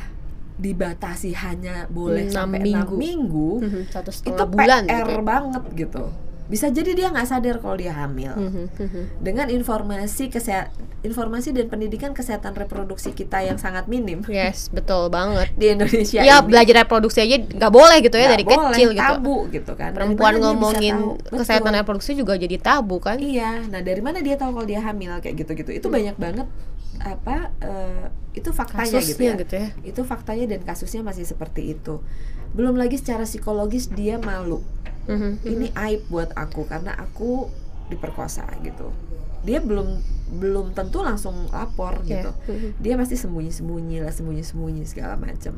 [0.54, 2.94] dibatasi hanya boleh Enam sampai minggu.
[2.94, 5.12] enam minggu, Mhm, satu itu setengah bulan PR gitu.
[5.12, 5.22] ya.
[5.22, 6.04] banget gitu.
[6.48, 8.32] Bisa jadi dia nggak sadar kalau dia hamil.
[8.32, 9.02] Mhm, mhm.
[9.20, 15.52] Dengan informasi kesehat informasi dan pendidikan kesehatan reproduksi kita yang sangat minim Yes, betul banget.
[15.54, 16.48] di Indonesia Ya ini.
[16.50, 19.02] belajar reproduksi aja nggak boleh gitu ya Nggak dari boleh, kecil gitu.
[19.04, 19.90] tabu gitu kan.
[19.94, 21.12] Perempuan ngomongin tahu?
[21.20, 21.38] Betul.
[21.38, 23.20] kesehatan reproduksi juga jadi tabu kan?
[23.20, 25.70] Iya, nah dari mana dia tahu kalau dia hamil kayak gitu-gitu?
[25.70, 26.48] Itu banyak banget
[26.98, 29.36] apa eh, itu faktanya gitu ya.
[29.38, 29.68] gitu ya.
[29.86, 32.02] Itu faktanya dan kasusnya masih seperti itu.
[32.56, 34.64] Belum lagi secara psikologis dia malu.
[35.08, 35.30] Mhm.
[35.42, 37.48] Ini aib buat aku karena aku
[37.88, 38.92] diperkosa gitu.
[39.40, 39.96] Dia belum
[40.36, 42.30] belum tentu langsung lapor Ya, gitu.
[42.46, 42.76] mhm.
[42.76, 45.56] Dia pasti sembunyi-sembunyi lah, sembunyi-sembunyi segala macam.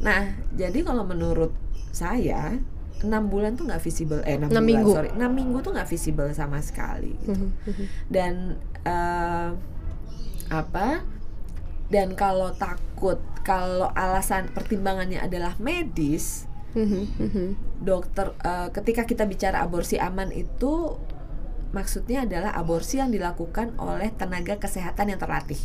[0.00, 1.54] Nah, jadi kalau menurut
[1.90, 2.58] saya
[3.00, 4.90] enam bulan tuh nggak visible eh enam bulan minggu.
[4.92, 7.84] sorry enam minggu tuh nggak visible sama sekali gitu Mhm, mhm.
[8.12, 8.32] dan
[8.84, 9.48] eh,
[10.50, 11.00] apa
[11.88, 17.46] dan kalau takut kalau alasan pertimbangannya adalah medis Mhm, mhm.
[17.80, 20.96] dokter eh, ketika kita bicara aborsi aman itu
[21.70, 25.58] maksudnya adalah aborsi yang dilakukan oleh tenaga kesehatan yang terlatih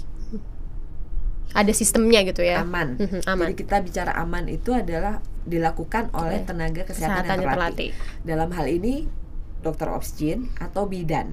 [1.55, 2.67] Ada sistemnya gitu ya.
[2.67, 2.99] aman.
[2.99, 3.47] Mhm, aman.
[3.47, 7.89] Jadi kita bicara aman itu adalah dilakukan oleh Oleh tenaga kesehatan, Kesehatan yang yang terlatih.
[7.95, 8.27] terlatih.
[8.27, 8.93] Dalam hal ini
[9.63, 11.31] dokter obstin atau bidan.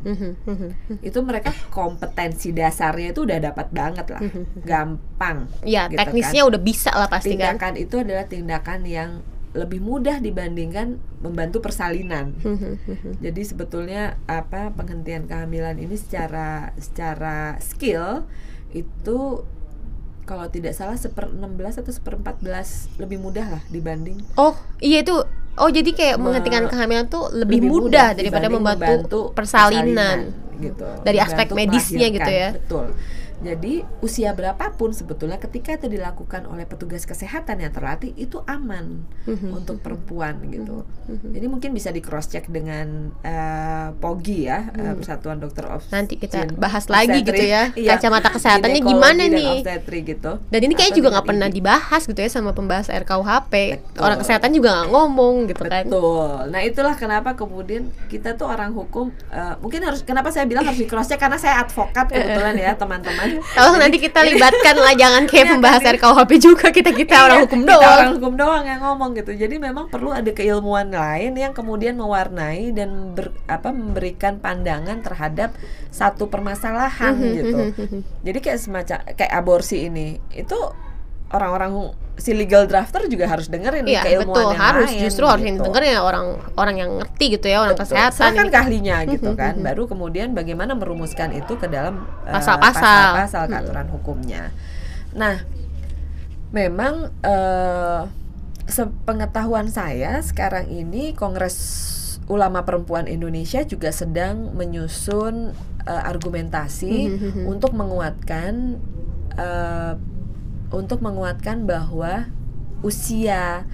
[1.02, 4.20] Itu mereka kompetensi dasarnya itu udah dapat banget lah.
[4.62, 5.50] Gampang.
[5.66, 7.18] Ya, gitu teknisnya udah bisa lah kan.
[7.18, 7.58] pasti kan.
[7.58, 9.10] Tindakan itu adalah tindakan yang
[9.52, 12.32] lebih mudah dibandingkan membantu persalinan.
[12.40, 13.10] Mhm, mhm.
[13.20, 18.24] Jadi sebetulnya apa penghentian kehamilan ini secara secara skill
[18.72, 19.44] itu
[20.24, 25.12] kalau tidak salah seper 16 atau seper 14 lebih mudah lah dibanding Oh, iya itu
[25.52, 30.32] Oh, jadi kayak Me- menghentikan kehamilan tuh lebih, mudah, daripada dibanding membantu, persalinan.
[30.56, 30.88] gitu.
[31.04, 32.48] Dari aspek Membantu medisnya gitu ya.
[32.56, 32.86] Betul.
[33.42, 39.50] Jadi usia berapapun sebetulnya ketika itu dilakukan oleh petugas kesehatan yang terlatih itu aman Mhm,
[39.52, 40.86] untuk perempuan gitu.
[41.06, 41.30] mhm.
[41.32, 45.82] Jadi mungkin bisa di cross check dengan eh, POGI ya, eh, Persatuan Dokter Obstetrik.
[45.84, 45.98] Hmm.
[45.98, 49.50] Nanti kita bahas lagi gitu ya, Iya, kacamata kesehatannya gimana dan nih?
[49.58, 50.32] obstetrik gitu.
[50.44, 53.54] Dan ini kayaknya juga nggak pernah dibahas gitu ya sama pembahas RKUHP.
[53.76, 54.00] Betul.
[54.00, 55.84] Orang kesehatan juga nggak ngomong gitu kan.
[55.84, 56.30] Betul.
[56.48, 60.78] Nah itulah kenapa kemudian kita tuh orang hukum eh, mungkin harus kenapa saya bilang harus
[60.78, 63.28] di cross check karena saya advokat kebetulan ya teman-teman.
[63.52, 67.22] Kalau nanti kita libatkan lah jangan kayak Iya, pembahas kan, RKUHP juga kita kita iya,
[67.22, 67.92] orang hukum kita doang.
[67.92, 69.32] orang hukum doang yang ngomong gitu.
[69.32, 75.54] Jadi memang perlu ada keilmuan lain yang kemudian mewarnai dan ber- apa memberikan pandangan terhadap
[75.88, 77.58] satu permasalahan Mhm, gitu.
[77.58, 78.00] mhm, mhm.
[78.22, 80.58] Jadi kayak semacam kayak aborsi ini itu
[81.32, 81.72] orang-orang
[82.12, 85.56] si legal drafter juga harus dengerin Iya keilmuan betul yang harus lain, justru harus yang
[85.56, 85.64] gitu.
[85.66, 87.88] denger ya orang orang yang ngerti gitu ya orang Betul.
[87.88, 88.52] kesehatan ini.
[88.52, 89.54] ke ahlinya gitu kan.
[89.58, 93.16] Baru kemudian bagaimana merumuskan itu ke dalam eh, Pasal-pasal.
[93.16, 94.52] pasal-pasal keaturan hukumnya.
[95.12, 95.40] Nah,
[96.50, 98.02] memang eh
[98.62, 101.58] sepengetahuan saya sekarang ini Kongres
[102.24, 105.50] Ulama Perempuan Indonesia juga sedang menyusun
[105.82, 107.42] eh, argumentasi Mhm.
[107.48, 108.78] untuk menguatkan
[109.34, 109.92] eh,
[110.72, 112.26] untuk menguatkan bahwa
[112.80, 113.68] usia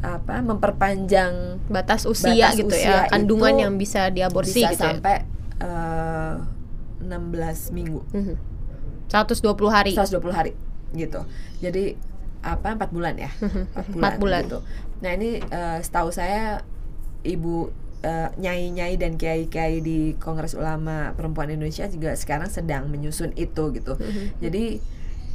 [0.00, 4.88] apa memperpanjang batas usia Batas gitu usia ya kandungan yang bisa diaborsi bisa gitu ya.
[4.92, 5.16] sampai
[5.58, 6.34] eh,
[7.00, 8.34] 16 minggu Mhm.
[9.06, 9.92] 120 hari.
[9.94, 10.52] 120 hari
[10.92, 11.22] gitu
[11.58, 11.94] jadi
[12.40, 14.42] apa empat bulan ya empat bulan, Empat bulan.
[14.44, 14.58] gitu
[14.98, 16.62] nah ini eh, setahu saya
[17.22, 23.70] ibu eh, nyai-nyai dan kiai-kiai di Kongres Ulama Perempuan Indonesia juga sekarang sedang menyusun itu
[23.72, 23.98] gitu
[24.38, 24.78] jadi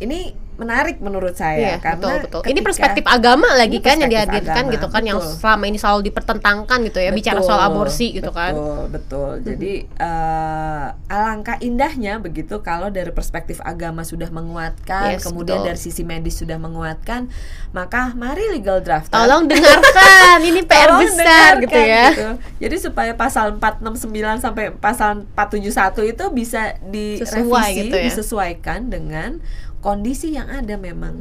[0.02, 2.42] ini menarik menurut saya Iya, karena betul betul.
[2.54, 5.34] Ini perspektif agama lagi Ini kan yang dihadirkan agama, gitu kan yang betul.
[5.42, 8.54] selama ini selalu dipertentangkan gitu ya bicara Betul, soal aborsi gitu kan.
[8.54, 9.32] Betul, betul.
[9.42, 15.68] Jadi eh, alangkah indahnya begitu kalau dari perspektif agama sudah menguatkan, Yes, kemudian betul.
[15.74, 17.34] dari sisi medis sudah menguatkan,
[17.74, 19.10] maka mari legal draft.
[19.10, 22.06] Tolong dengarkan, ini PR Tolong besar gitu ya.
[22.14, 22.30] gitu.
[22.62, 28.04] Jadi supaya pasal 469 sampai pasal 471 itu bisa direvisi, gitu ya.
[28.06, 29.42] disesuaikan dengan
[29.82, 31.18] kondisi yang ada memang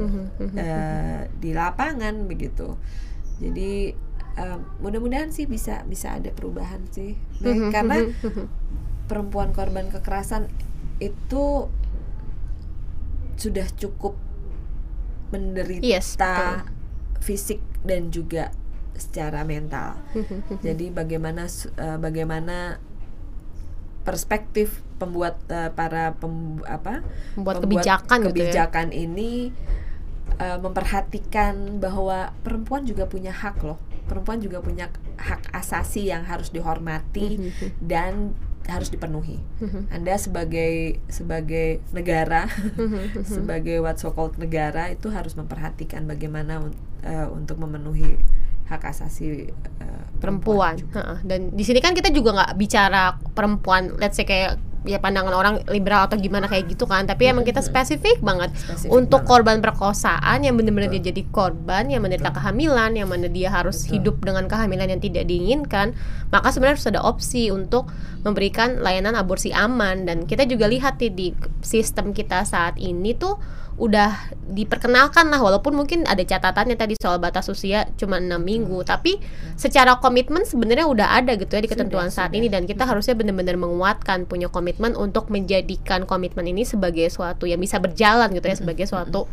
[0.54, 2.76] eh, di lapangan begitu.
[3.40, 3.96] Jadi
[4.36, 7.96] eh, mudah-mudahan sih bisa bisa ada perubahan sih, Baik, karena
[9.08, 10.46] perempuan korban kekerasan
[11.00, 11.72] itu
[13.40, 14.14] sudah cukup
[15.32, 16.68] menderita Yes, betul.
[17.24, 18.52] fisik dan juga
[18.92, 19.96] secara mental.
[20.60, 21.48] Jadi bagaimana
[21.80, 22.76] eh, bagaimana
[24.00, 27.00] perspektif pembuat eh, para pem, apa
[27.34, 28.28] Membuat pembuat kebijakan gitu ya.
[28.28, 29.52] kebijakan ini
[30.36, 33.78] eh, memperhatikan bahwa perempuan juga punya hak loh.
[34.04, 38.12] Perempuan juga punya hak asasi yang harus dihormati Mhm, dan
[38.66, 39.38] harus dipenuhi.
[39.58, 39.88] mhm.
[39.88, 46.66] Anda sebagai sebagai negara, Mhm, sebagai what so called negara itu harus memperhatikan bagaimana
[47.00, 48.20] eh, untuk memenuhi
[48.70, 49.50] hak asasi
[49.82, 50.78] eh, perempuan.
[50.78, 51.18] Heeh.
[51.26, 55.54] Dan di sini kan kita juga nggak bicara perempuan, let's say kayak ya pandangan orang
[55.68, 57.04] liberal atau gimana kayak gitu kan.
[57.04, 59.30] Tapi emang kita spesifik banget Spesifik untuk banget.
[59.34, 61.02] korban perkosaan yang benar-benar Betul.
[61.02, 63.92] dia jadi korban, yang menderita kehamilan, yang mana dia harus Betul.
[64.00, 65.92] hidup dengan kehamilan yang tidak diinginkan.
[66.32, 67.92] Maka sebenarnya harus ada opsi untuk
[68.24, 71.28] memberikan layanan aborsi aman dan kita juga lihat nih di
[71.60, 73.36] sistem kita saat ini tuh
[73.80, 79.16] udah diperkenalkan lah walaupun mungkin ada catatannya tadi soal batas usia cuma enam minggu tapi
[79.56, 82.44] secara komitmen sebenarnya udah ada gitu ya di ketentuan Sudah, saat sudah.
[82.44, 87.56] ini dan kita harusnya benar-benar menguatkan punya komitmen untuk menjadikan komitmen ini sebagai suatu yang
[87.56, 89.24] bisa berjalan gitu ya sebagai suatu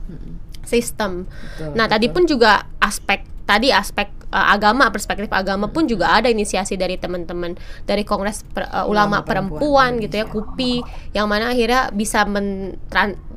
[0.63, 1.27] sistem.
[1.27, 2.15] Betul, Nah, tadi betul.
[2.15, 7.55] pun juga aspek tadi aspek uh, agama, perspektif agama pun juga ada inisiasi dari teman-teman
[7.83, 10.47] dari Kongres Per- uh, Ulama Ulama Perempuan Perempuan gitu ya, Indonesia.
[10.53, 10.73] KUPI
[11.13, 12.75] yang mana akhirnya bisa men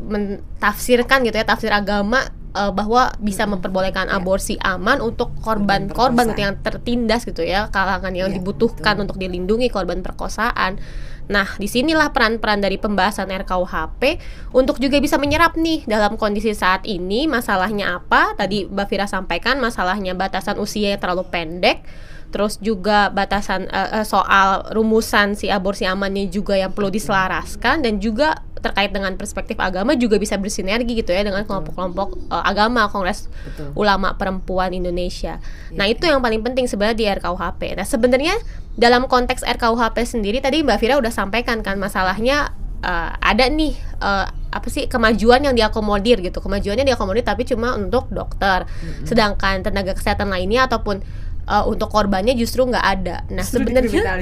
[0.00, 4.18] mentafsirkan gitu ya tafsir agama uh, bahwa bisa memperbolehkan Ya.
[4.18, 6.30] aborsi aman untuk korban Korban korban perkosaan.
[6.30, 9.04] gitu yang tertindas gitu ya, kalangan yang Ya, dibutuhkan betul.
[9.06, 10.80] untuk dilindungi korban perkosaan.
[11.30, 14.18] Nah, di sinilah peran-peran dari pembahasan RKUHP
[14.50, 18.34] untuk juga bisa menyerap nih dalam kondisi saat ini masalahnya apa?
[18.34, 21.86] Tadi Mbak Fira sampaikan masalahnya batasan usia yang terlalu pendek,
[22.30, 28.38] terus juga batasan eh, soal rumusan si aborsi amannya juga yang perlu diselaraskan dan juga
[28.60, 33.72] terkait dengan perspektif agama juga bisa bersinergi gitu ya dengan kelompok-kelompok eh, agama Kongres Betul.
[33.74, 35.40] Ulama Perempuan Indonesia.
[35.74, 35.96] Nah, Iya.
[35.96, 37.74] itu yang paling penting sebenarnya di RKUHP.
[37.74, 38.36] Nah, sebenarnya
[38.76, 44.26] dalam konteks RKUHP sendiri tadi Mbak Fira udah sampaikan kan masalahnya eh, ada nih eh,
[44.50, 46.42] apa sih kemajuan yang diakomodir gitu.
[46.44, 48.66] Kemajuannya diakomodir tapi cuma untuk dokter.
[49.06, 51.00] Sedangkan tenaga kesehatan lainnya ataupun
[51.42, 53.16] eh, untuk korbannya justru nggak ada.
[53.28, 54.20] Nah, sebenarnya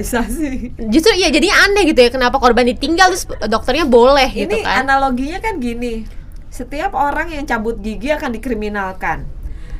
[0.87, 4.83] justru ya jadi aneh gitu ya kenapa korban ditinggal terus dokternya boleh gitu Ini kan.
[4.83, 6.03] analoginya kan gini.
[6.49, 9.23] Setiap orang yang cabut gigi akan dikriminalkan.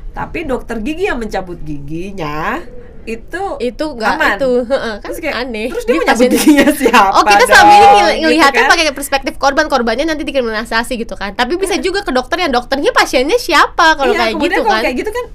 [0.09, 2.59] Tapi dokter gigi yang mencabut giginya
[3.07, 4.37] itu itu nggak aman.
[4.37, 7.09] itu kan Terus kayak, aneh Terus dia Di mau cabut pasien- giginya siapa?
[7.09, 8.69] Oh kita selama ini Gitu ngelihatnya kan?
[8.69, 13.39] pakai perspektif korban korbannya nanti dikriminalisasi gitu kan tapi bisa juga ke dokternya dokternya pasiennya
[13.39, 15.25] siapa kalau iya, kayak gitu kan kayak gitu kan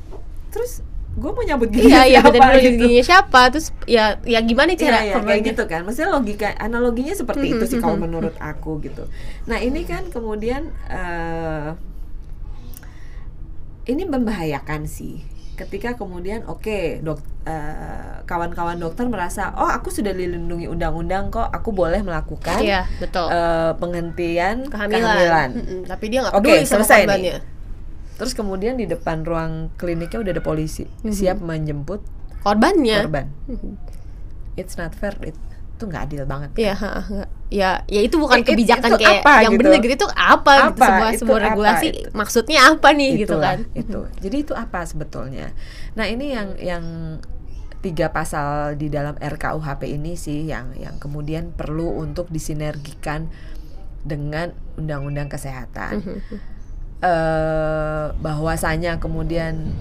[0.53, 0.73] terus
[1.15, 2.75] gue mau nyabut gigi iya iya benar gitu.
[2.75, 5.47] giginya siapa terus ya ya gimana Iya, cara iya, kayak korbannya?
[5.47, 5.81] gitu kan.
[5.87, 9.07] Maksudnya logika analoginya seperti itu sih kalau menurut aku gitu.
[9.47, 11.71] Nah, ini kan kemudian eh
[13.85, 15.23] ini membahayakan sih.
[15.55, 21.71] Ketika kemudian oke, dok eh, kawan-kawan dokter merasa, "Oh, aku sudah dilindungi undang-undang kok, aku
[21.71, 27.07] boleh melakukan iya betul eh, penghentian kehamilan, kehamilan." Mm-mm, tapi dia nggak peduli sama selesai
[27.07, 27.54] nih.
[28.15, 32.01] Terus kemudian di depan ruang kliniknya udah ada polisi siap menjemput
[32.41, 33.03] Korbannya.
[33.03, 33.27] korban.
[34.55, 35.17] It's not fair.
[35.21, 35.35] It,
[35.75, 36.51] itu nggak adil banget.
[36.55, 36.91] Iya, ha.
[37.51, 39.61] ya, ya itu bukan it- kebijakan itu kayak apa yang gitu?
[39.67, 40.87] bener gitu itu apa, gitu Apa?
[40.87, 41.47] sebuah Itu sebuah apa?
[41.51, 42.09] regulasi Itu.
[42.15, 43.59] maksudnya apa nih gitu Itulah, kan?
[43.75, 44.01] Itu.
[44.23, 45.51] Jadi itu apa sebetulnya?
[45.99, 46.85] Nah ini yang yang
[47.83, 53.27] tiga pasal di dalam RKUHP ini sih yang yang kemudian perlu untuk disinergikan
[54.07, 56.07] dengan undang-undang kesehatan.
[56.07, 56.54] Mhm.
[57.01, 59.73] Eh bahwasanya kemudian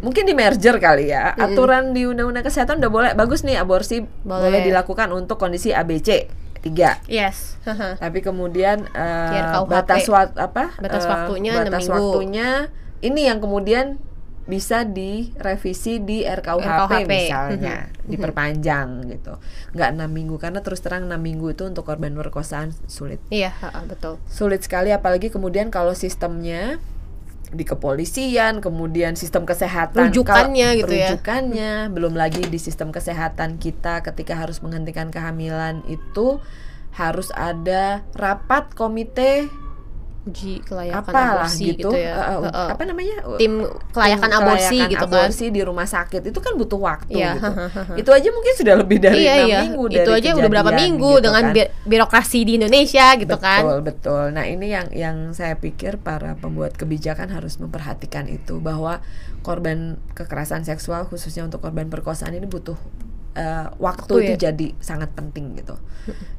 [0.00, 4.52] mungkin di merger kali ya aturan di undang-undang kesehatan udah boleh bagus nih aborsi boleh,
[4.52, 4.60] Boleh.
[4.62, 6.28] dilakukan untuk kondisi ABC
[6.60, 7.56] 3 Yes.
[8.02, 9.68] tapi kemudian Di RKUHP.
[9.68, 12.68] batas wak- apa Batas eh, waktunya batas waktunya
[13.00, 13.96] ini yang kemudian
[14.44, 17.08] bisa direvisi di RKUHP, RKUHP.
[17.08, 18.06] misalnya Mhm.
[18.06, 19.40] diperpanjang gitu
[19.72, 24.20] nggak enam minggu karena terus terang enam minggu itu untuk korban perkosaan sulit Iya, betul.
[24.26, 26.76] sulit sekali apalagi kemudian kalau sistemnya
[27.48, 31.08] di kepolisian kemudian sistem kesehatan Rujukannya kalau- gitu ya.
[31.08, 36.42] rujukannya belum lagi di sistem kesehatan kita ketika harus menghentikan kehamilan itu
[36.92, 39.46] harus ada rapat komite
[40.24, 42.16] Uji kelayakan apalah aborsi gitu, gitu, ya.
[42.16, 42.62] Ha, ha.
[42.72, 43.60] apa namanya Tim
[43.92, 47.50] kelayakan Tim aborsi kelayakan gitu aborsi di rumah sakit itu kan butuh waktu Iya, gitu.
[48.00, 49.60] itu aja mungkin sudah lebih dari iya, enam iya.
[49.68, 51.52] minggu Itu aja udah berapa minggu gitu dengan kan.
[51.52, 53.62] bi- birokrasi di Indonesia gitu betul, kan.
[53.84, 59.04] Betul, Nah ini yang yang saya pikir para pembuat kebijakan harus memperhatikan itu bahwa
[59.44, 62.80] korban kekerasan seksual khususnya untuk korban perkosaan ini butuh
[63.76, 64.50] waktu Waktu itu ya.
[64.50, 65.76] jadi sangat penting gitu.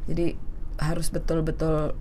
[0.09, 0.33] Jadi
[0.79, 1.93] harus betul-betul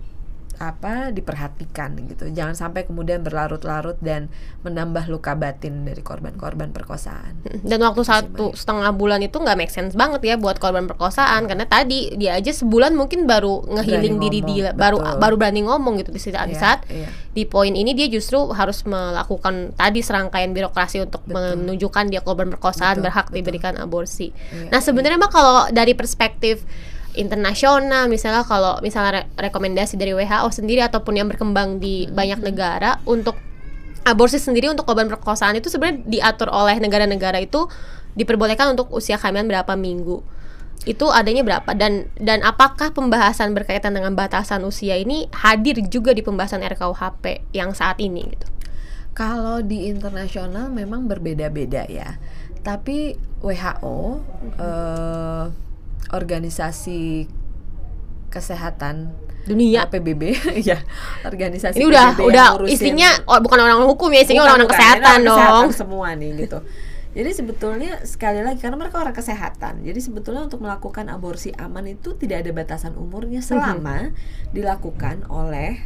[0.57, 2.27] apa diperhatikan gitu.
[2.29, 4.27] Jangan sampai kemudian berlarut-larut dan
[4.61, 7.39] menambah luka batin dari korban-korban perkosaan.
[7.61, 11.65] Dan waktu satu setengah bulan itu nggak make sense banget ya buat korban perkosaan karena
[11.65, 15.19] tadi dia aja sebulan mungkin baru ngehealing Berani diri dia baru betul.
[15.19, 17.09] baru berani ngomong gitu di saat di Iya, saat iya.
[17.31, 21.59] di poin ini dia justru harus melakukan tadi serangkaian birokrasi untuk Betul.
[21.61, 23.37] menunjukkan dia korban perkosaan Betul, berhak betul.
[23.41, 24.31] diberikan aborsi.
[24.31, 26.63] Iya, Nah sebenarnya mah kalau dari perspektif
[27.15, 32.99] internasional misalnya kalau misalnya re- rekomendasi dari WHO sendiri ataupun yang berkembang di banyak negara
[33.07, 33.39] untuk
[34.05, 37.65] aborsi sendiri untuk korban perkosaan itu sebenarnya diatur oleh negara-negara itu
[38.13, 40.21] diperbolehkan untuk usia kehamilan berapa minggu.
[40.85, 41.73] Itu adanya berapa?
[41.73, 47.73] Dan dan apakah pembahasan berkaitan dengan batasan usia ini hadir juga di pembahasan RKUHP yang
[47.73, 48.47] saat ini gitu?
[49.17, 52.19] Kalau di internasional memang berbeda-beda ya.
[52.61, 53.97] Tapi WHO
[54.61, 55.45] eh,
[56.15, 57.27] organisasi
[58.29, 59.11] kesehatan
[59.45, 59.85] dunia.
[59.87, 60.21] PBB
[60.69, 60.81] ya
[61.21, 65.19] organisasi ini udah PBB udah ngurusin- isinya oh, bukan orang hukum ya isinya orang-orang kesehatan
[65.21, 65.37] orang dong.
[65.37, 66.59] kesehatan semua nih gitu.
[67.15, 72.11] Jadi sebetulnya sekali lagi karena mereka orang kesehatan jadi sebetulnya untuk melakukan aborsi aman itu
[72.15, 74.11] tidak ada batasan umurnya selama
[74.51, 75.79] dilakukan oleh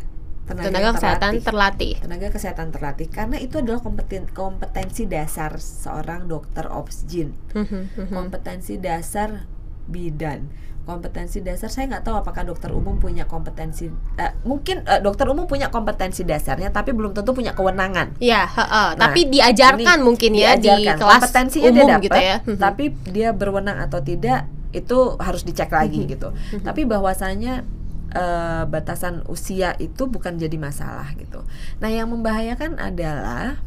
[0.50, 1.46] tenaga, tenaga yang kesehatan terlatih.
[1.46, 1.94] terlatih.
[2.02, 9.46] Tenaga kesehatan terlatih karena itu adalah kompeten, kompetensi dasar seorang dokter obsgin Mhm, kompetensi dasar
[9.90, 10.46] bidan
[10.86, 15.46] kompetensi dasar saya nggak tahu apakah dokter umum punya kompetensi eh, mungkin eh, dokter umum
[15.46, 18.88] punya kompetensi dasarnya tapi belum tentu punya kewenangan Iya, heeh.
[18.98, 20.98] Nah, tapi diajarkan mungkin ya di diajarkan.
[20.98, 22.38] kelas kompetensinya umum dia dapat, gitu ya.
[22.42, 22.58] Mhm.
[22.58, 26.34] tapi dia berwenang atau tidak itu harus dicek lagi gitu
[26.66, 27.62] tapi bahwasanya
[28.10, 31.46] eh, batasan usia itu bukan jadi masalah gitu
[31.78, 33.62] nah yang membahayakan adalah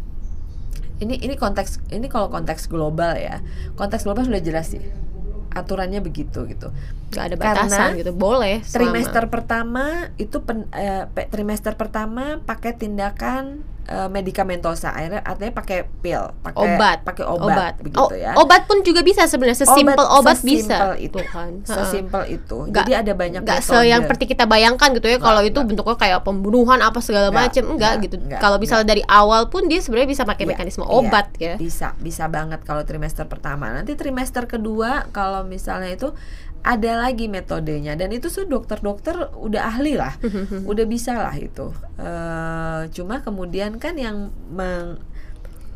[0.98, 3.42] ini ini konteks ini kalau konteks global ya
[3.74, 4.82] konteks global sudah jelas sih
[5.52, 6.68] aturannya begitu gitu
[7.12, 8.64] nggak ada Karena batasan gitu, boleh.
[8.64, 9.84] selama- trimester pertama
[10.16, 16.58] itu pen, eh, pe- trimester pertama pakai tindakan eh, medikamentosa akhirnya artinya pakai pil pakai
[16.58, 18.32] obat, pakai obat, begitu Oh, ya.
[18.34, 20.70] Obat pun juga bisa sebenarnya, sesimpel obat, bisa.
[20.70, 21.18] sesimpel itu.
[21.24, 21.50] Kan.
[21.62, 22.58] Sesimpel itu.
[22.66, 25.96] Nggak- jadi ada banyak nggak se yang seperti kita bayangkan gitu ya kalau itu bentuknya
[25.96, 28.16] kayak pembunuhan apa segala macam enggak nggak, gitu.
[28.38, 31.54] kalau misalnya dari awal pun dia sebenarnya bisa pakai Iya, mekanisme iya, obat ya.
[31.56, 33.70] Bisa bisa banget kalau trimester pertama.
[33.70, 36.14] Nanti trimester kedua kalau misalnya itu
[36.62, 37.98] ada lagi metodenya.
[37.98, 40.14] Dan itu tuh dokter-dokter udah ahli lah.
[40.62, 41.74] Udah bisa lah itu.
[41.98, 45.02] Eh, cuma kemudian kan yang meng-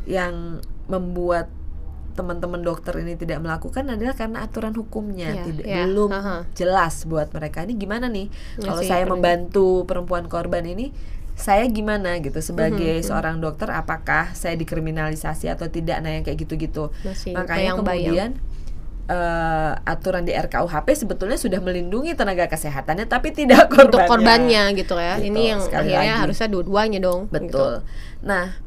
[0.07, 1.51] yang membuat
[2.17, 5.37] teman-teman dokter ini tidak melakukan adalah karena aturan hukumnya.
[5.37, 6.37] Iya, tidak iya, belum aha.
[6.57, 7.61] jelas buat mereka.
[7.61, 8.27] Ini gimana nih?
[8.57, 10.89] Iya kalau sih, saya membantu perempuan korban ini
[11.37, 12.41] saya gimana gitu?
[12.41, 16.01] Sebagai Mhm, seorang dokter apakah saya dikriminalisasi atau tidak?
[16.01, 16.89] Nah yang kayak gitu-gitu.
[17.05, 18.41] Masih makanya kemudian
[19.07, 24.95] eh, aturan di RKUHP sebetulnya sudah melindungi tenaga kesehatannya tapi tidak korbannya untuk korbannya gitu
[24.95, 26.21] ya Gitu, ini yang akhirnya lagi.
[26.21, 27.33] harusnya dua-duanya dong gitu.
[27.33, 27.73] betul
[28.19, 28.59] nah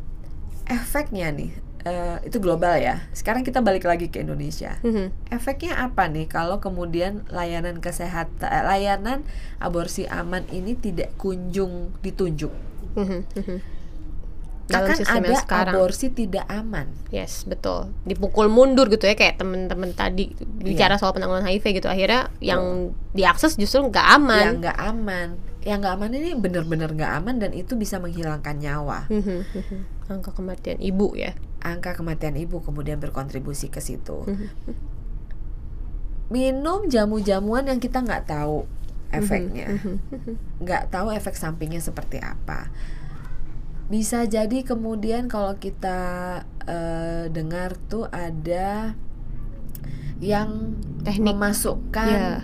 [0.64, 1.50] efeknya nih
[1.82, 5.30] eh, itu global ya sekarang kita balik lagi ke Indonesia Mhm.
[5.30, 9.24] efeknya apa nih kalau kemudian layanan kesehatan eh, layanan
[9.58, 12.52] aborsi aman ini tidak kunjung ditunjuk
[12.90, 13.56] Mhm, mhm.
[14.70, 15.74] Dalam akan sistem ada yang sekarang.
[15.74, 16.86] aborsi tidak aman.
[17.10, 17.90] Yes, betul.
[18.02, 20.30] Dipukul mundur gitu ya kayak temen-temen tadi
[20.62, 21.00] bicara Iya.
[21.02, 21.88] soal penanggulangan HIV gitu.
[21.90, 24.44] Akhirnya yang diakses justru nggak aman.
[24.46, 25.28] Yang nggak aman,
[25.60, 29.10] yang nggak aman ini benar-benar nggak aman dan itu bisa menghilangkan nyawa.
[29.10, 29.78] Mhm, mhm.
[30.10, 31.34] Angka kematian ibu ya.
[31.60, 34.24] Angka kematian ibu kemudian berkontribusi ke situ.
[36.30, 38.62] Minum jamu-jamuan yang kita nggak tahu
[39.10, 39.82] efeknya,
[40.62, 42.70] nggak tahu efek sampingnya seperti apa.
[43.90, 45.98] Bisa jadi kemudian kalau kita
[46.64, 48.94] eh, dengar tuh ada
[50.22, 51.26] yang Teknik.
[51.34, 52.38] memasukkan Ya.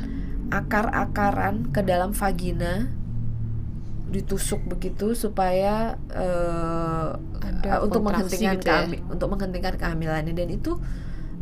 [0.49, 2.89] akar-akaran ke dalam vagina
[4.07, 7.09] ditusuk begitu supaya eh,
[7.43, 8.87] Ada eh, untuk menghentikan gitu ya.
[9.07, 10.79] untuk menghentikan kehamilannya dan itu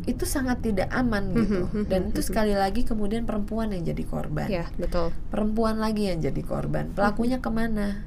[0.05, 4.05] itu sangat tidak aman gitu Mhm, dan mhm, itu sekali lagi kemudian perempuan yang jadi
[4.05, 5.13] korban Ya, betul.
[5.33, 8.05] perempuan lagi yang jadi korban pelakunya ke mana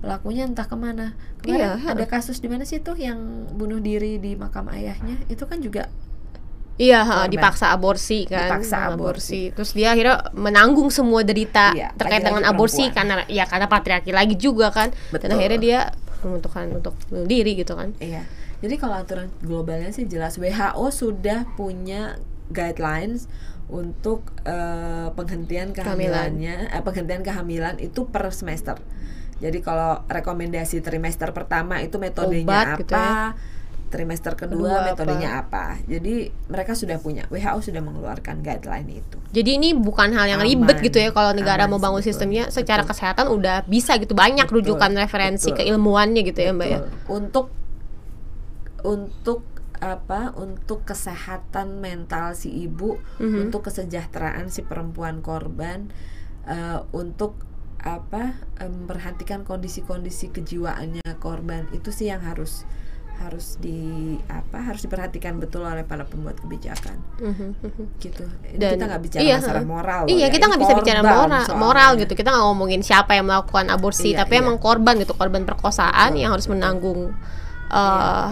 [0.00, 1.12] pelakunya entah ke mana
[1.44, 5.44] Iya, Kemarin ada kasus di mana sih tuh yang bunuh diri di makam ayahnya itu
[5.44, 5.88] kan juga
[6.80, 8.48] Iya, ha, dipaksa aborsi kan.
[8.48, 9.52] Dipaksa aborsi.
[9.52, 13.20] Terus dia akhirnya menanggung semua derita Iya, terkait dengan aborsi perempuan.
[13.20, 14.88] karena ya karena patriarki lagi juga kan.
[14.88, 15.36] Dan Betul.
[15.36, 15.80] akhirnya dia
[16.24, 17.92] memutuskan untuk bunuh diri gitu kan.
[18.00, 18.24] Iya.
[18.64, 22.16] Jadi kalau aturan globalnya sih jelas WHO sudah punya
[22.48, 23.28] guidelines
[23.68, 28.80] untuk eh, penghentian kehamilannya, eh, penghentian kehamilan itu per semester.
[29.40, 33.32] Jadi kalau rekomendasi trimester pertama itu metodenya Obat apa, gitu ya.
[33.88, 34.86] trimester kedua, Kedua apa.
[34.86, 35.64] metodenya apa.
[35.82, 36.14] Jadi
[36.46, 39.16] mereka sudah punya WHO sudah mengeluarkan guideline itu.
[39.30, 40.50] Jadi ini bukan hal yang Aman.
[40.62, 42.46] ribet gitu ya kalau negara Aman mau bangun sebetulnya.
[42.46, 42.90] sistemnya secara Betul.
[42.92, 45.58] kesehatan udah bisa gitu banyak Betul, rujukan referensi betul.
[45.58, 46.78] keilmuannya gitu ya Mbak ya.
[46.78, 46.90] Betul.
[47.08, 47.46] Untuk
[48.80, 49.40] untuk
[49.76, 50.32] apa?
[50.34, 53.48] Untuk kesehatan mental si ibu, Mhm.
[53.48, 55.88] untuk kesejahteraan si perempuan korban,
[56.44, 57.36] eh, untuk
[57.82, 58.36] apa?
[58.60, 62.68] memperhatikan kondisi-kondisi kejiwaannya korban itu sih yang harus
[63.18, 63.76] harus di
[64.26, 64.64] apa?
[64.64, 67.84] Harus diperhatikan betul oleh para pembuat kebijakan Mhm, mhm.
[68.00, 68.24] gitu.
[68.56, 70.02] Dan- kita nggak bicara iya, masalah moral.
[70.08, 70.28] Iya, ya.
[70.32, 71.60] kita nggak bisa bicara moral, soalnya.
[71.60, 72.12] moral gitu.
[72.14, 74.42] Kita nggak ngomongin siapa yang melakukan aborsi, Iya, tapi iya.
[74.42, 76.54] emang korban gitu, korban perkosaan Betul, yang harus betul.
[76.56, 77.00] menanggung
[77.70, 78.28] Iya, eh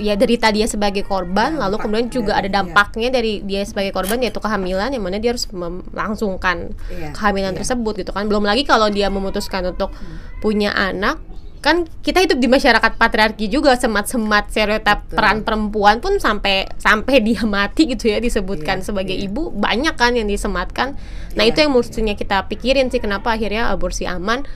[0.00, 2.56] ya derita dia sebagai korban, lalu Dampak kemudian juga dari- ada iya.
[2.56, 7.58] dampaknya dari dia sebagai korban yaitu kehamilan yang mana dia harus melangsungkan Iya, kehamilan iya.
[7.58, 8.24] tersebut gitu kan.
[8.24, 10.16] Belum lagi kalau dia memutuskan untuk Hmm.
[10.38, 11.20] punya anak
[11.60, 15.12] kan kita hidup di masyarakat patriarki juga semat-semat stereotip Betul.
[15.12, 19.28] peran perempuan pun sampai sampai dia mati gitu ya disebutkan Iya, sebagai iya.
[19.28, 20.96] ibu banyak kan yang disematkan
[21.36, 24.48] nah Iya, itu yang mestinya kita pikirin sih kenapa akhirnya aborsi aman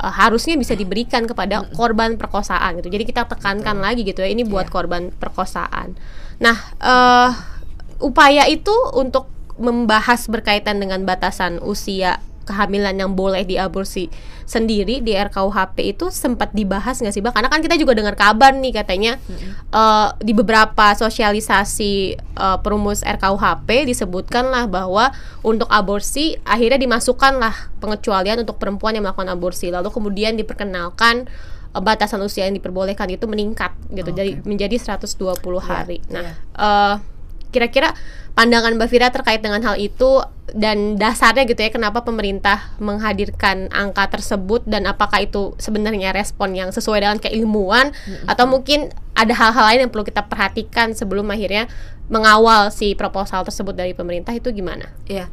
[0.00, 2.88] eh, harusnya bisa diberikan kepada korban perkosaan gitu.
[2.90, 4.74] Jadi kita tekankan lagi gitu ya ini buat Iya.
[4.74, 5.94] korban perkosaan.
[6.42, 7.30] Nah eh
[8.02, 14.08] upaya itu untuk membahas berkaitan dengan batasan usia kehamilan yang boleh diaborsi
[14.44, 17.32] sendiri di RKUHP itu sempat dibahas nggak sih bang?
[17.32, 19.16] Karena kan kita juga dengar kabar nih katanya
[19.72, 28.60] eh, di beberapa sosialisasi eh, perumus RKUHP disebutkanlah bahwa untuk aborsi akhirnya dimasukkanlah pengecualian untuk
[28.60, 31.24] perempuan yang melakukan aborsi lalu kemudian diperkenalkan
[31.72, 34.18] eh, batasan usia yang diperbolehkan itu meningkat gitu Oke.
[34.20, 36.04] jadi menjadi 120 hari.
[36.04, 36.32] Iya, Nah, iya.
[36.60, 36.96] eh,
[37.54, 37.94] kira-kira
[38.34, 44.10] pandangan Mbak Fira terkait dengan hal itu dan dasarnya gitu ya kenapa pemerintah menghadirkan angka
[44.18, 47.94] tersebut dan apakah itu sebenarnya respon yang sesuai dengan keilmuan
[48.26, 51.70] atau mungkin ada hal-hal lain yang perlu kita perhatikan sebelum akhirnya
[52.10, 54.90] mengawal si proposal tersebut dari pemerintah itu gimana?
[55.06, 55.30] Iya,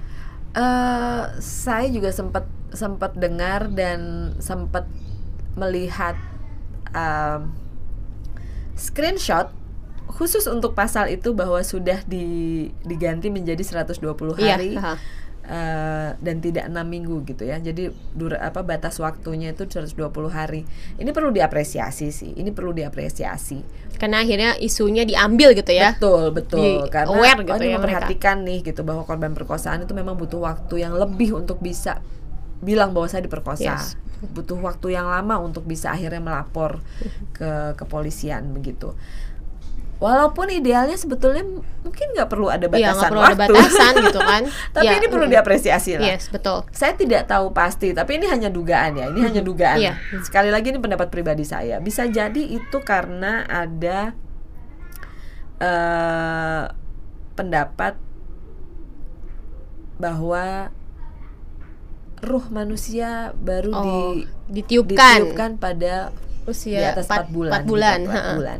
[0.52, 2.44] Eh, saya juga sempat
[2.76, 4.84] sempat dengar dan sempat
[5.56, 6.20] melihat
[6.92, 7.56] um,
[8.76, 9.48] screenshot
[10.12, 14.96] khusus untuk pasal itu bahwa sudah di, diganti menjadi 120 hari Iya,
[15.46, 17.58] eh, dan tidak enam minggu gitu ya.
[17.58, 19.98] Jadi dura, apa batas waktunya itu 120
[20.30, 20.64] hari.
[21.02, 22.32] Ini perlu diapresiasi sih.
[22.38, 23.84] Ini perlu diapresiasi.
[24.02, 25.94] karena akhirnya isunya diambil gitu ya.
[25.94, 26.58] Betul, betul.
[26.58, 30.42] Di Karena aware gitu oh, ya memperhatikan nih gitu bahwa korban perkosaan itu memang butuh
[30.42, 32.02] waktu yang lebih untuk bisa
[32.66, 33.78] bilang bahwa saya diperkosa.
[33.78, 33.94] Yes.
[34.34, 36.82] Butuh waktu yang lama untuk bisa akhirnya melapor
[37.38, 38.98] ke kepolisian begitu.
[40.02, 41.46] Walaupun idealnya sebetulnya
[41.86, 43.32] mungkin nggak perlu ada batasan Iya, nggak perlu waktu.
[43.32, 44.42] ada batasan gitu kan.
[44.76, 45.32] Tapi Ya, ini perlu mm.
[45.32, 46.10] diapresiasi lah.
[46.10, 46.66] Yes, betul.
[46.74, 49.06] Saya tidak tahu pasti, tapi ini hanya dugaan ya.
[49.08, 49.78] Ini hanya dugaan.
[49.78, 49.94] Iya.
[50.20, 51.78] Sekali lagi ini pendapat pribadi saya.
[51.78, 54.18] Bisa jadi itu karena ada
[55.60, 56.64] eh
[57.32, 57.94] pendapat
[59.96, 60.74] bahwa
[62.22, 64.98] ruh manusia baru Oh, di ditiupkan.
[65.22, 67.52] ditiupkan pada di usia atas 4 bulan.
[67.52, 67.94] empat di bulan.
[67.94, 68.34] atas empat ha-ha.
[68.36, 68.60] bulan.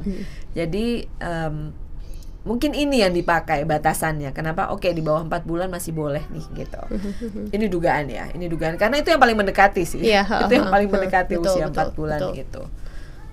[0.52, 0.86] Jadi
[1.18, 1.72] em,
[2.42, 4.34] mungkin ini yang dipakai batasannya.
[4.34, 4.74] Kenapa?
[4.74, 6.82] Oke di bawah empat bulan masih boleh nih gitu.
[7.56, 8.28] ini dugaan ya.
[8.32, 10.02] Ini dugaan karena itu yang paling mendekati sih.
[10.02, 12.36] Iya, itu yang paling mendekati Betul, usia betul, empat bulan betul.
[12.38, 12.64] itu.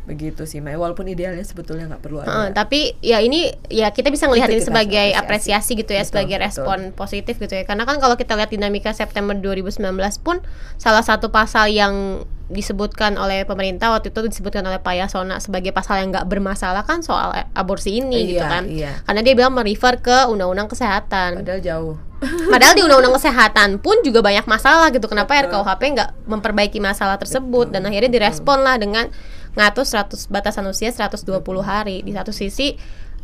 [0.08, 4.24] begitu sih Mai walaupun idealnya sebetulnya nggak perlu ada tapi ya ini ya kita bisa
[4.24, 5.20] ngelihat Itu ini sebagai apresiasi.
[5.20, 6.46] apresiasi gitu ya Betul, sebagai betul.
[6.48, 9.84] respon positif gitu ya karena kan kalau kita lihat dinamika September 2019
[10.24, 10.40] pun
[10.80, 16.00] salah satu pasal yang disebutkan oleh pemerintah waktu itu disebutkan oleh Pak Yasona sebagai pasal
[16.00, 18.92] yang nggak bermasalah kan soal eh, aborsi ini gitu Iya, kan iya.
[19.04, 21.96] karena dia bilang merefer ke undang-undang kesehatan padahal jauh
[22.52, 25.06] Padahal di undang-undang kesehatan pun juga banyak masalah gitu.
[25.06, 29.06] Kenapa RKUHP nggak memperbaiki masalah tersebut dan akhirnya direspon lah dengan
[29.54, 32.02] ngatur 100 batasan usia 120 hari.
[32.02, 32.74] Di satu sisi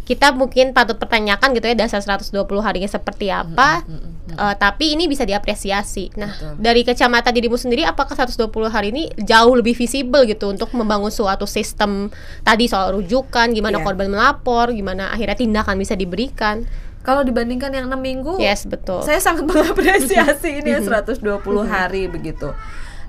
[0.04, 3.80] kita mungkin patut pertanyakan gitu ya dasar 120 harinya seperti apa.
[4.26, 6.12] Eh, tapi ini bisa diapresiasi.
[6.16, 6.60] Nah, Betul.
[6.60, 11.44] dari kacamata dirimu sendiri apakah 120 hari ini jauh lebih visible gitu untuk membangun suatu
[11.44, 13.84] sistem tadi soal rujukan, gimana Iya.
[13.84, 16.68] korban melapor, gimana akhirnya tindakan bisa diberikan.
[17.00, 19.04] kalau dibandingkan yang enam minggu Yes, betul.
[19.04, 21.20] saya sangat mengapresiasi ini yang 120
[21.62, 22.48] hari begitu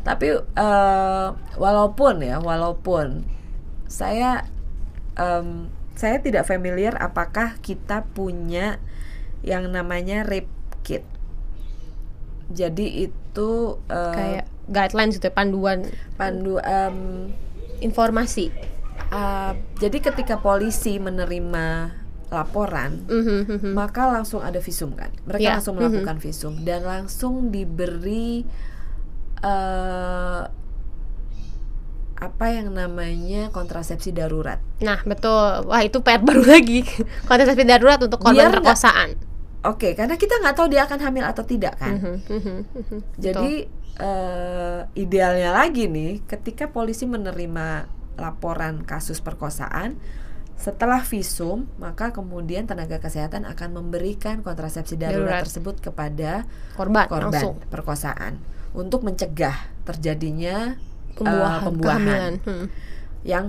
[0.04, 3.24] tapi eh, walaupun ya walaupun
[3.88, 4.44] saya
[5.16, 8.78] em, saya tidak familiar apakah kita punya
[9.42, 10.52] yang namanya rape
[10.84, 11.02] kit
[12.46, 13.50] jadi itu
[13.90, 15.80] eh, kayak guidelines gitu ya, panduan
[16.14, 17.30] pandu em,
[17.80, 18.54] informasi.
[19.06, 21.96] eh, jadi ketika polisi menerima
[22.30, 23.72] laporan Mhm, mhm.
[23.74, 28.44] maka langsung ada visum kan mereka Ya, langsung melakukan visum dan langsung diberi
[29.42, 30.44] eh
[32.16, 35.68] apa yang namanya kontrasepsi darurat Nah, betul.
[35.68, 36.88] Wah, itu PR baru lagi.
[37.24, 39.20] Kontrasepsi darurat untuk korban Biar perkosaan.
[39.62, 43.00] oke karena kita nggak tahu dia akan hamil atau tidak kan Mhm, mhm, mhm.
[43.18, 43.54] jadi
[43.98, 49.98] eh, idealnya lagi nih ketika polisi menerima laporan kasus perkosaan
[50.56, 55.42] setelah visum maka kemudian tenaga kesehatan akan memberikan kontrasepsi darurat, Darurat.
[55.44, 56.46] tersebut kepada
[56.78, 58.40] korban, korban langsung perkosaan
[58.72, 60.78] untuk mencegah terjadinya
[61.16, 62.34] pembuahan, pembuahan kehamilan.
[62.44, 62.66] Hmm.
[63.24, 63.46] yang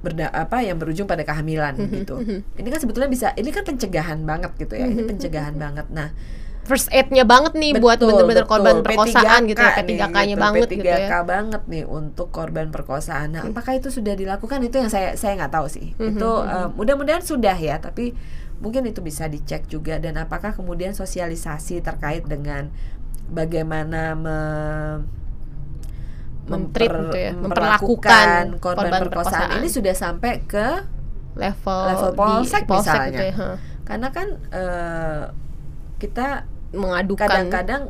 [0.00, 2.16] berda apa yang berujung pada kehamilan Mhm, gitu.
[2.56, 4.86] Ini kan sebetulnya bisa ini kan pencegahan banget gitu ya.
[4.86, 5.88] Ini pencegahan banget.
[5.90, 6.12] Nah,
[6.60, 8.52] First aid-nya banget nih buat bener-bener betul.
[8.52, 10.44] korban perkosaan gitu ya, P3K nih, P3K-nya gitu.
[10.44, 11.20] banget P3K gitu ya.
[11.24, 13.28] banget nih untuk korban perkosaan.
[13.32, 14.60] Nah, apakah itu sudah dilakukan?
[14.62, 15.96] Itu yang saya saya nggak tahu sih.
[15.98, 18.12] Itu eh, mudah-mudahan sudah ya, tapi
[18.60, 22.68] mungkin itu bisa dicek juga dan apakah kemudian sosialisasi terkait dengan
[23.26, 24.38] bagaimana me
[26.50, 29.46] memper- gitu ya, memperlakukan korban, korban perkosaan.
[29.46, 29.58] perkosaan.
[29.62, 30.68] ini sudah sampai ke
[31.30, 33.06] Level, level di polsek, misalnya.
[33.14, 33.56] gitu ya, huh.
[33.86, 35.22] karena kan eh,
[36.02, 36.42] kita
[36.74, 37.82] mengadukan kadang-kadang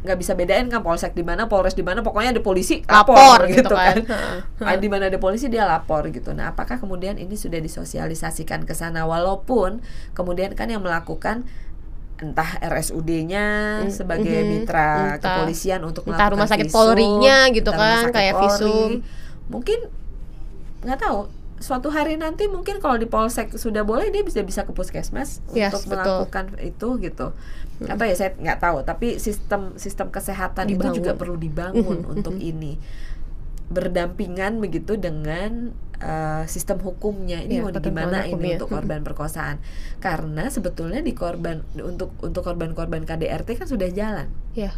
[0.00, 3.40] nggak bisa bedain kan polsek di mana polres di mana pokoknya ada polisi lapor, lapor,
[3.52, 3.96] gitu, gitu kan.
[4.08, 4.64] kan.
[4.64, 8.72] Ah, di mana ada polisi dia lapor gitu nah apakah kemudian ini sudah disosialisasikan ke
[8.72, 9.84] sana walaupun
[10.16, 11.44] kemudian kan yang melakukan
[12.20, 13.46] entah RSUD-nya
[13.80, 18.46] Mm, sebagai mitra entah- kepolisian untuk entah rumah sakit Polri-nya gitu kan, kayak Polri.
[18.46, 18.90] visum.
[19.46, 19.78] mungkin
[20.80, 21.26] nggak tahu
[21.58, 25.74] suatu hari nanti mungkin kalau di polsek sudah boleh dia bisa bisa ke puskesmas Yes,
[25.74, 26.24] untuk betul.
[26.24, 27.26] melakukan itu gitu
[27.82, 30.84] atau ya saya nggak tahu tapi sistem sistem kesehatan Dibangun.
[30.86, 32.76] itu juga perlu dibangun untuk ini
[33.70, 38.54] berdampingan begitu dengan eh, sistem hukumnya ini Iya, mau gimana ini hukumnya.
[38.56, 39.56] untuk korban perkosaan
[39.96, 44.74] karena sebetulnya di korban untuk untuk korban-korban KDRT kan sudah jalan Ya.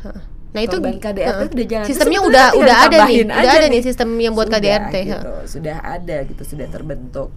[0.53, 1.49] Nah itu Korban KDRT heeh.
[1.51, 1.87] udah jalan.
[1.89, 3.81] Sistemnya udah udah ada nih, udah ada nih.
[3.81, 4.95] sistem yang buat Sudah, KDRT.
[5.03, 7.33] gitu, sudah ada gitu sudah terbentuk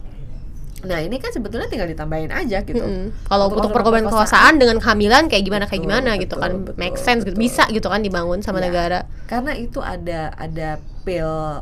[0.83, 3.09] nah ini kan sebetulnya tinggal ditambahin aja gitu Mm-mm.
[3.23, 6.77] Kalau Untuk untuk korban perkosaan dengan kehamilan kayak gimana kayak Betul, gimana gitu kan, betul,
[6.77, 7.41] make betul, sense gitu, betul.
[7.41, 8.63] bisa gitu kan dibangun sama Ya.
[8.63, 8.99] negara.
[9.25, 11.29] karena itu ada ada pil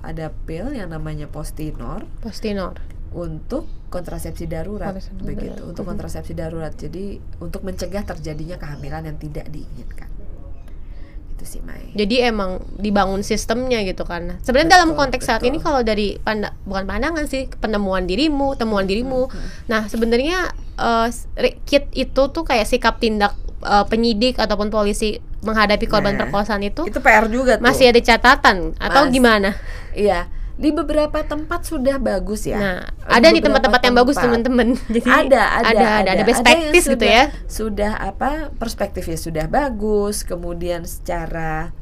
[0.00, 2.78] ada pil yang namanya postinor Postinor.
[3.10, 5.68] untuk kontrasepsi darurat Kontrasepsi begitu darurat.
[5.68, 5.90] untuk Mhm.
[5.90, 7.04] kontrasepsi darurat jadi
[7.38, 10.06] untuk mencegah terjadinya kehamilan yang tidak diinginkan
[11.32, 14.36] itu sih Mai Jadi emang dibangun sistemnya gitu kan.
[14.38, 15.50] Sebenarnya dalam Betul, konteks saat betul.
[15.50, 19.24] ini kalau dari panda, bukan pandangan sih, penemuan dirimu, temuan dirimu.
[19.24, 20.52] Hmm, Nah, sebenarnya
[21.34, 26.60] re- kit itu tuh kayak sikap tindak eh, penyidik ataupun polisi menghadapi korban Nah, perkosaan
[26.60, 29.50] itu, itu PR juga tuh masih ada catatan atau Mas- gimana?
[29.90, 34.68] iya di beberapa tempat sudah bagus ya Nah, Di ada beberapa tempat-tempat yang bagus teman-teman.
[34.92, 37.24] Jadi ada ada ada ada, ada Ada practice gitu sudah- ya.
[37.46, 41.72] sudah apa perspektifnya sudah bagus kemudian secara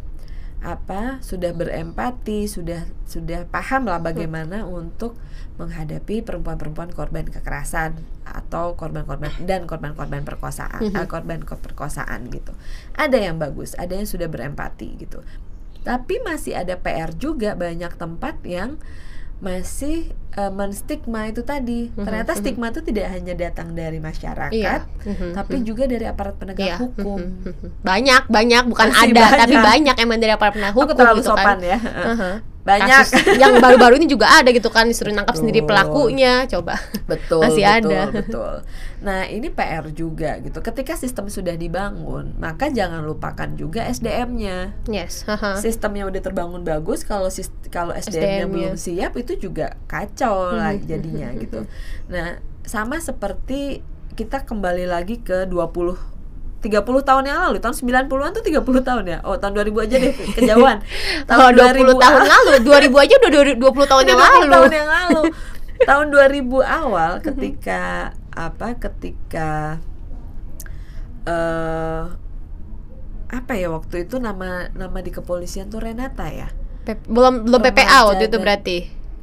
[0.59, 5.15] apa sudah berempati sudah sudah paham lah bagaimana untuk
[5.59, 10.97] menghadapi perempuan-perempuan korban kekerasan atau korban-korban dan korban-korban perkosaan Mhm.
[10.97, 12.55] eh, korban ko- perkosaan gitu
[12.95, 15.19] ada yang bagus ada yang sudah berempati gitu
[15.81, 18.79] tapi masih ada PR juga banyak tempat yang
[19.39, 22.39] masih eh, menstigma itu tadi Mhm, ternyata mhm.
[22.39, 24.87] stigma itu tidak hanya datang dari masyarakat Iya.
[25.33, 26.77] Tapi juga dari aparat penegak Iya.
[26.79, 27.19] hukum.
[27.81, 29.67] Banyak, banyak bukan Masih ada, tapi banyak.
[29.89, 31.59] banyak emang dari para penegak hukum aku terlalu gitu sopan kan.
[31.61, 32.35] ya Heeh.
[32.69, 33.05] Banyak.
[33.09, 35.71] kasus yang baru-baru ini juga ada gitu kan disuruh nangkap sendiri Betul.
[35.71, 38.01] pelakunya coba Betul, Masih betul, ada.
[38.12, 38.53] betul.
[38.99, 40.59] Nah, ini PR juga gitu.
[40.59, 44.75] Ketika sistem sudah dibangun, maka jangan lupakan juga SDM-nya.
[44.85, 45.57] yes haha.
[45.57, 47.31] Sistemnya udah terbangun bagus, kalau
[47.69, 48.69] kalau SDM-nya SDM-nya.
[48.69, 50.85] belum siap itu juga kacau lah Hmm.
[50.85, 51.64] jadinya gitu.
[52.12, 53.81] Nah, sama seperti
[54.12, 56.18] kita kembali lagi ke 20
[56.59, 59.19] 30 tahun yang lalu, tahun 90-an tuh 30 tahun ya.
[59.23, 60.77] Oh, tahun 2000 aja deh kejauhan.
[61.31, 61.55] Oh, 20
[61.95, 65.23] tahun awal- lalu 2000 aja udah 20 tahun yang Udah 20 lalu tahun yang lalu.
[65.89, 67.83] tahun 2000 awal ketika
[68.33, 68.67] apa?
[68.75, 69.79] Ketika
[71.25, 72.03] eh
[73.29, 76.49] apa ya waktu itu nama nama di kepolisian tuh Renata ya.
[76.83, 78.79] Pe- belum belum PPA waktu itu berarti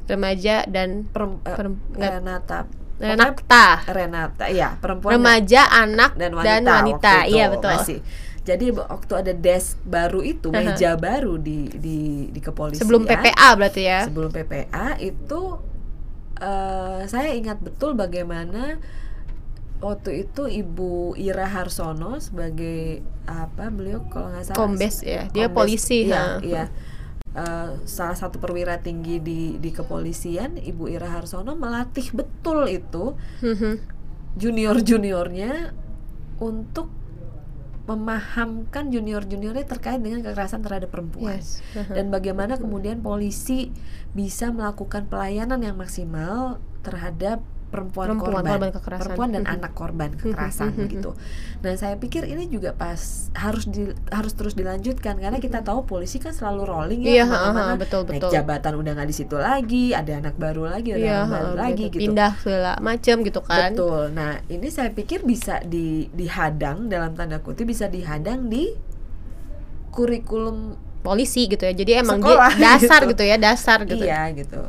[0.06, 2.58] remaja dan Perem- eh, Perem- nggak- Renata.
[2.96, 8.00] Renata Renata, ya perempuan remaja anak dan dan wanita, wanita, waktu itu iya betul masih.
[8.46, 10.62] Jadi waktu ada desk baru itu, Aha.
[10.62, 12.86] meja baru di di di kepolisian.
[12.86, 15.40] sebelum PPA berarti ya sebelum PPA itu
[16.38, 18.78] eh, saya ingat betul bagaimana
[19.80, 25.56] waktu itu Ibu Ira Harsono sebagai apa beliau kalau nggak salah Kombes ya dia Kombes,
[25.58, 26.24] polisi iya, ha.
[26.40, 26.64] iya.
[27.36, 33.12] Eh, salah satu perwira tinggi di di kepolisian Ibu Ira Harsono melatih betul itu
[33.44, 33.72] Mhm.
[34.40, 35.76] junior juniornya
[36.40, 36.88] untuk
[37.84, 41.92] memahamkan junior juniornya terkait dengan kekerasan terhadap perempuan yes Aha.
[41.94, 43.68] dan bagaimana kemudian polisi
[44.10, 49.00] bisa melakukan pelayanan yang maksimal terhadap perempuan, Perempuan, korban, korban kekerasan.
[49.02, 49.52] perempuan dan Mhm.
[49.52, 51.10] anak korban kekerasan gitu.
[51.58, 52.96] Nah saya pikir ini juga pas
[53.32, 57.30] harus di, harus terus dilanjutkan karena kita tahu polisi kan selalu rolling ya Iya, ke
[57.32, 57.60] mana-mana.
[57.66, 58.30] ha-ha, betul, Naik betul.
[58.32, 61.74] jabatan udah nggak di situ lagi, ada anak baru lagi, ada Iya, anak baru lagi
[61.82, 61.92] gitu.
[61.92, 62.00] gitu.
[62.06, 64.02] pindah segala macam gitu kan Betul.
[64.12, 68.72] Nah, ini saya pikir bisa di dihadang dalam tanda kutip bisa dihadang di
[69.90, 73.10] kurikulum polisi gitu ya jadi emang Sekolah, dia dasar gitu.
[73.12, 73.22] gitu.
[73.24, 74.60] ya dasar gitu iya gitu.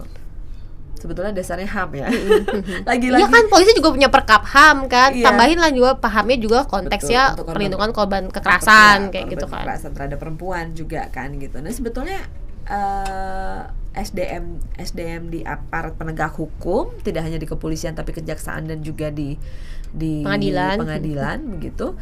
[0.97, 2.07] Sebetulnya dasarnya HAM ya.
[2.89, 5.23] Lagi-lagi Iya kan polisi juga punya perkap HAM kan Iya.
[5.23, 9.63] tambahin lah juga pahamnya juga konteksnya Betul, korban- perlindungan korban kekerasan kayak korban gitu kan
[9.63, 11.57] Kekerasan terhadap perempuan juga kan gitu.
[11.57, 12.19] Nah, sebetulnya
[12.65, 13.61] eh,
[13.95, 14.45] SDM
[14.75, 19.37] SDM di aparat penegak hukum tidak hanya di kepolisian tapi kejaksaan dan juga di
[19.87, 20.77] di Pengadilan.
[20.77, 21.95] pengadilan begitu.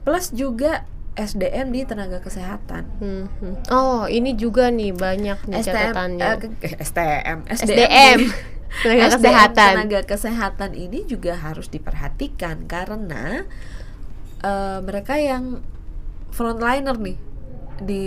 [0.00, 0.84] Plus juga
[1.14, 2.82] SDM di tenaga kesehatan.
[2.98, 3.54] Hmm, hmm.
[3.70, 6.26] oh ini juga nih banyak nih catatannya
[6.58, 8.18] eh, eh, STM, SDM
[8.82, 13.46] tenaga SDM kesehatan tenaga kesehatan ini juga harus diperhatikan karena
[14.42, 15.62] eh, mereka yang
[16.34, 17.18] frontliner nih
[17.74, 18.06] di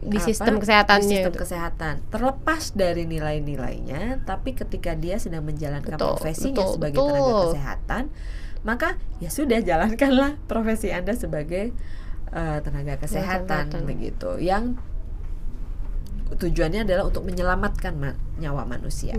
[0.00, 1.40] Di apa, sistem di kesehatannya sistem gitu.
[1.44, 7.44] kesehatan terlepas dari nilai-nilainya tapi ketika dia sedang menjalankan Betul, profesinya betul, sebagai tenaga betul.
[7.52, 8.02] kesehatan
[8.62, 8.88] maka
[9.18, 11.76] ya sudah jalankanlah profesi anda sebagai
[12.32, 13.86] eh, tenaga kesehatan kesehatan.
[13.86, 14.76] begitu yang
[16.34, 19.14] tujuannya adalah untuk menyelamatkan ma- nyawa manusia.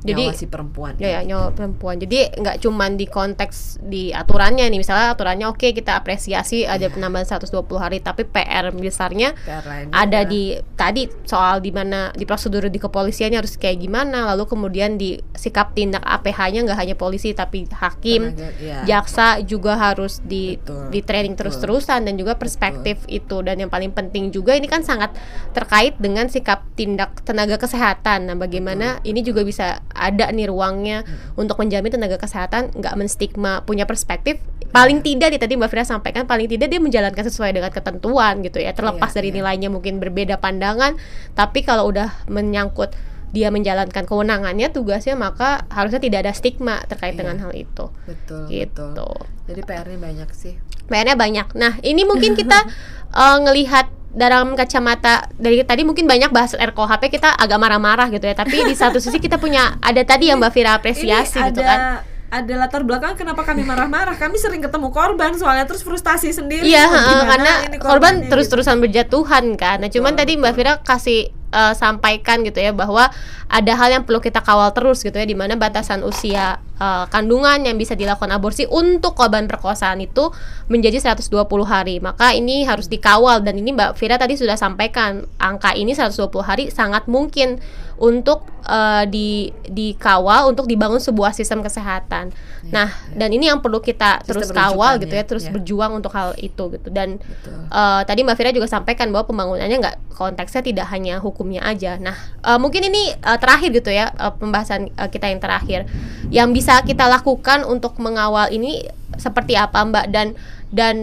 [0.00, 1.96] Jadi nyawa si perempuan ya ya nyawa perempuan.
[1.96, 4.78] Jadi nggak cuman di konteks di aturannya nih.
[4.78, 10.24] Misalnya aturannya oke kita apresiasi ada penambahan 120 hari tapi PR besarnya PR ada adalah-
[10.24, 10.42] di
[10.72, 14.26] tadi soal di mana di prosedur di kepolisiannya harus kayak gimana.
[14.28, 18.78] Lalu kemudian di sikap tindak APH-nya nggak hanya polisi tapi hakim tenaga- ya.
[18.84, 21.46] jaksa juga harus di Betul, di training betul.
[21.46, 23.38] terus-terusan dan juga perspektif itu.
[23.38, 25.14] Dan yang paling penting juga ini kan sangat
[25.52, 28.30] terkait dengan sikap tindak tenaga kesehatan.
[28.30, 31.42] Nah bagaimana ini juga bisa ada nih ruangnya Hmm.
[31.42, 34.38] untuk menjamin tenaga kesehatan nggak menstigma punya perspektif.
[34.70, 38.58] Paling tidak nih tadi Mbak Fira sampaikan paling tidak dia menjalankan sesuai dengan ketentuan gitu
[38.58, 38.70] ya.
[38.70, 39.36] Terlepas Iya, dari iya.
[39.36, 40.94] nilainya mungkin berbeda pandangan
[41.34, 42.94] tapi kalau udah menyangkut
[43.26, 47.26] dia menjalankan kewenangannya tugasnya maka harusnya tidak ada stigma terkait Iya.
[47.26, 47.90] dengan hal itu.
[48.06, 48.86] Betul gitu.
[48.94, 49.16] betul.
[49.50, 50.54] Jadi PR-nya banyak sih.
[50.86, 51.46] PR-nya banyak.
[51.52, 52.64] Nah, ini mungkin kita
[53.12, 53.86] eh, ngelihat
[54.16, 58.32] dalam kacamata dari tadi mungkin banyak bahas RKUHP kita agak marah-marah gitu ya.
[58.32, 61.68] Tapi di satu sisi kita punya ada tadi yang Mbak Vira apresiasi ini gitu ada
[61.68, 61.80] kan.
[62.26, 66.88] ada latar belakang kenapa kami marah-marah kami sering ketemu korban soalnya terus frustasi sendiri Iya,
[66.88, 68.32] Oh, karena ini korban gitu.
[68.32, 69.78] terus-terusan berjatuhan kan.
[69.78, 70.52] Nah, cuman Betul, tadi Mbak.
[70.52, 73.08] Vira kasih eh, sampaikan gitu ya bahwa
[73.48, 77.64] ada hal yang perlu kita kawal terus gitu ya di mana batasan usia eh, kandungan
[77.64, 80.28] yang bisa dilakukan aborsi untuk korban perkosaan itu
[80.68, 81.32] menjadi 120
[81.64, 81.96] hari.
[82.02, 86.64] Maka ini harus dikawal dan ini Mbak Vira tadi sudah sampaikan angka ini 120 hari
[86.68, 87.56] sangat mungkin
[87.96, 92.36] untuk eh, di dikawal untuk dibangun sebuah sistem kesehatan.
[92.72, 95.52] Nah, dan ini yang perlu kita Sistem terus kawal gitu ya, terus ya.
[95.54, 96.88] berjuang untuk hal itu gitu.
[96.90, 97.54] Dan Betul.
[97.70, 101.98] Eh, tadi Mbak Fira juga sampaikan bahwa pembangunannya nggak konteksnya tidak hanya hukumnya aja.
[102.00, 105.86] Nah, eh, mungkin ini eh, terakhir gitu ya eh, pembahasan eh, kita yang terakhir.
[106.32, 108.86] Yang bisa kita lakukan untuk mengawal ini
[109.16, 110.34] seperti apa Mbak dan
[110.74, 110.96] dan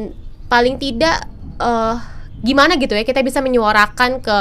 [0.51, 1.25] paling tidak
[1.61, 1.95] eh,
[2.43, 4.37] gimana gitu ya kita bisa menyuarakan ke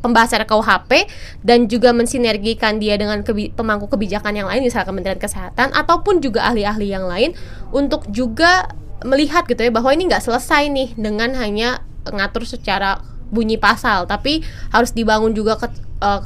[0.00, 1.06] pembahasan KUHP
[1.44, 6.48] dan juga mensinergikan dia dengan kebi pemangku kebijakan yang lain misalnya Kementerian Kesehatan ataupun juga
[6.48, 7.36] ahli-ahli yang lain
[7.70, 8.72] untuk juga
[9.04, 14.42] melihat gitu ya bahwa ini nggak selesai nih dengan hanya ngatur secara bunyi pasal tapi
[14.74, 15.68] harus dibangun juga ke
[16.02, 16.24] uh,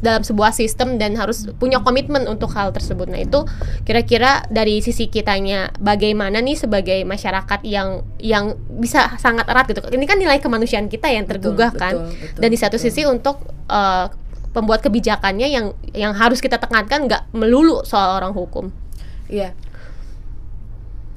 [0.00, 3.10] dalam sebuah sistem dan harus punya komitmen untuk hal tersebut.
[3.10, 3.44] Nah, itu
[3.84, 9.84] kira-kira dari sisi kitanya bagaimana nih sebagai masyarakat yang yang bisa sangat erat gitu.
[9.84, 11.94] Ini kan nilai kemanusiaan kita yang tergugah betul, kan.
[12.00, 12.86] Betul, betul, dan di satu betul.
[12.88, 13.36] sisi untuk
[13.68, 14.06] uh,
[14.54, 18.72] pembuat kebijakannya yang yang harus kita tekankan nggak melulu soal orang hukum.
[19.28, 19.52] Iya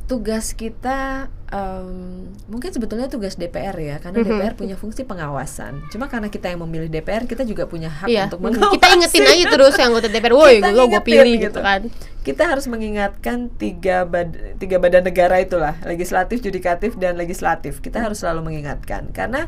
[0.08, 4.40] tugas kita um, mungkin sebetulnya tugas DPR ya karena mm-hmm.
[4.40, 8.28] DPR punya fungsi pengawasan cuma karena kita yang memilih DPR kita juga punya hak iya.
[8.28, 11.46] untuk mengawasi kita ingetin aja terus yang anggota DPR woi gue gue pilih gitu.
[11.52, 11.82] gitu kan
[12.28, 18.20] kita harus mengingatkan tiga bad tiga badan negara itulah legislatif judikatif dan legislatif kita harus
[18.20, 19.48] selalu mengingatkan karena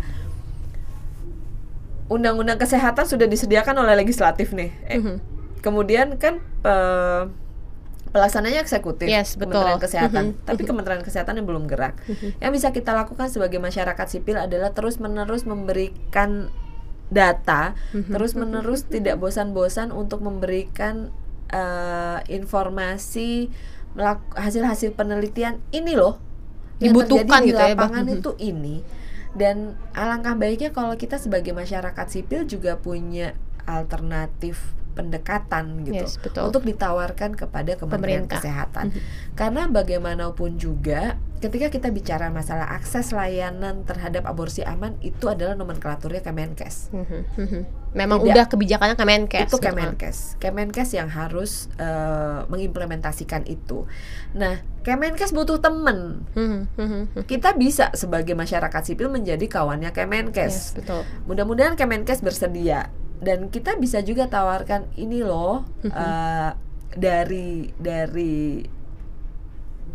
[2.09, 5.17] undang-undang kesehatan sudah disediakan oleh legislatif nih eh, mm-hmm.
[5.59, 7.27] kemudian kan uh,
[8.09, 9.59] pelaksananya eksekutif yes, betul.
[9.59, 10.47] Kementerian Kesehatan, mm -hmm.
[10.47, 11.97] tapi Kementerian Kesehatan yang belum gerak.
[12.05, 12.29] Mm -hmm.
[12.41, 16.49] Yang bisa kita lakukan sebagai masyarakat sipil adalah terus-menerus memberikan
[17.09, 18.11] data, mm -hmm.
[18.13, 21.13] terus-menerus tidak bosan-bosan untuk memberikan
[21.53, 23.49] uh, informasi
[24.37, 26.21] hasil-hasil penelitian ini loh
[26.79, 28.75] dibutuhkan di gitu ya, lapangan ya, itu ini
[29.35, 33.35] dan alangkah baiknya kalau kita sebagai masyarakat sipil juga punya
[33.67, 36.51] alternatif pendekatan gitu yes, betul.
[36.51, 38.43] untuk ditawarkan kepada Kementerian Pemerintah.
[38.43, 38.85] Kesehatan.
[38.91, 38.99] Mhm.
[39.39, 46.19] Karena bagaimanapun juga ketika kita bicara masalah akses layanan terhadap aborsi aman itu adalah nomenklaturnya
[46.19, 46.91] Kemenkes.
[46.91, 47.61] Mhm, mhm.
[47.95, 49.47] Memang Tidak, udah kebijakannya Kemenkes.
[49.47, 49.73] Itu gitu kan?
[49.73, 50.17] Kemenkes.
[50.37, 53.87] Kemenkes yang harus uh, mengimplementasikan itu.
[54.35, 56.27] Nah, Kemenkes butuh temen.
[57.25, 60.75] Kita bisa sebagai masyarakat sipil menjadi kawannya Kemenkes.
[60.75, 61.01] Yes, betul.
[61.25, 66.51] Mudah-mudahan Kemenkes bersedia dan kita bisa juga tawarkan ini loh uh,
[66.95, 68.63] dari dari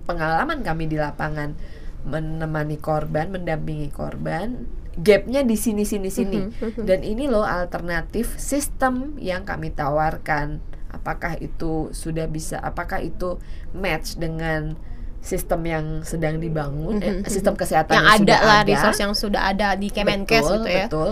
[0.04, 1.56] pengalaman kami di lapangan
[2.04, 4.68] menemani korban, mendampingi korban,
[5.00, 6.52] gapnya di sini sini sini
[6.84, 10.60] dan ini loh alternatif sistem yang kami tawarkan.
[10.92, 12.60] Apakah itu sudah bisa?
[12.60, 13.40] Apakah itu
[13.74, 14.76] match dengan
[15.24, 18.68] sistem yang sedang dibangun, eh, sistem kesehatan yang, yang ada lah, ada.
[18.68, 20.86] resource yang sudah ada di Kemenkes betul, gitu ya.
[20.86, 21.10] Betul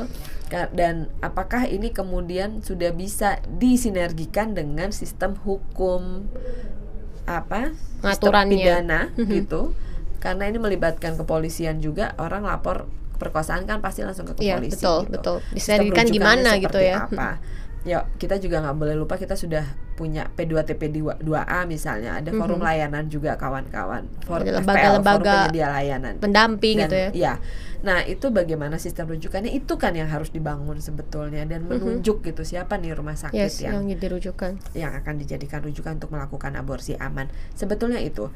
[0.52, 6.28] dan apakah ini kemudian sudah bisa disinergikan dengan sistem hukum
[7.24, 7.72] apa
[8.04, 9.32] aturannya pidana mm-hmm.
[9.40, 9.72] gitu?
[10.20, 12.86] Karena ini melibatkan kepolisian juga orang lapor
[13.16, 15.12] perkosaan kan pasti langsung ke iya, kepolisian betul gitu.
[15.14, 15.36] betul.
[15.54, 17.08] Disinergikan gimana gitu ya.
[17.08, 17.40] apa
[17.82, 20.88] ya kita juga nggak boleh lupa kita sudah punya P2TP
[21.20, 22.18] 2A misalnya.
[22.18, 22.68] Ada forum mm -hmm.
[22.68, 24.08] layanan juga kawan-kawan.
[24.24, 26.14] Forum lembaga-lembaga penyedia layanan.
[26.18, 27.10] pendamping dan, gitu ya.
[27.12, 27.34] ya
[27.82, 29.50] nah itu bagaimana sistem rujukannya?
[29.50, 32.28] Itu kan yang harus dibangun sebetulnya dan menunjuk mm -hmm.
[32.30, 32.42] gitu.
[32.46, 36.54] Siapa nih rumah sakit yes, yang yang jadi rujukan yang akan dijadikan rujukan untuk melakukan
[36.54, 37.28] aborsi aman?
[37.58, 38.30] Sebetulnya itu.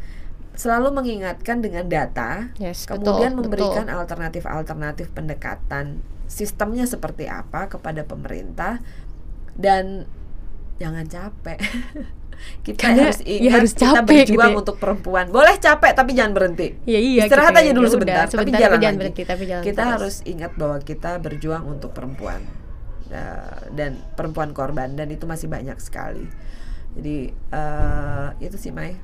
[0.56, 6.02] Selalu mengingatkan dengan data yes, kemudian betul, memberikan alternatif-alternatif pendekatan.
[6.26, 8.82] Sistemnya seperti apa kepada pemerintah
[9.56, 10.04] dan
[10.76, 11.58] jangan capek
[12.66, 14.60] kita Karena harus ingat ya harus capek, kita berjuang gitu ya.
[14.60, 18.12] untuk perempuan boleh capek tapi jangan berhenti ya, iya, istirahat gitu aja dulu ya, sebentar,
[18.12, 19.92] udah, sebentar tapi jangan, jangan berhenti tapi jangan kita terus.
[19.96, 22.40] harus ingat bahwa kita berjuang untuk perempuan
[23.10, 26.28] uh, dan perempuan korban dan itu masih banyak sekali
[26.96, 28.96] jadi uh, itu sih Mai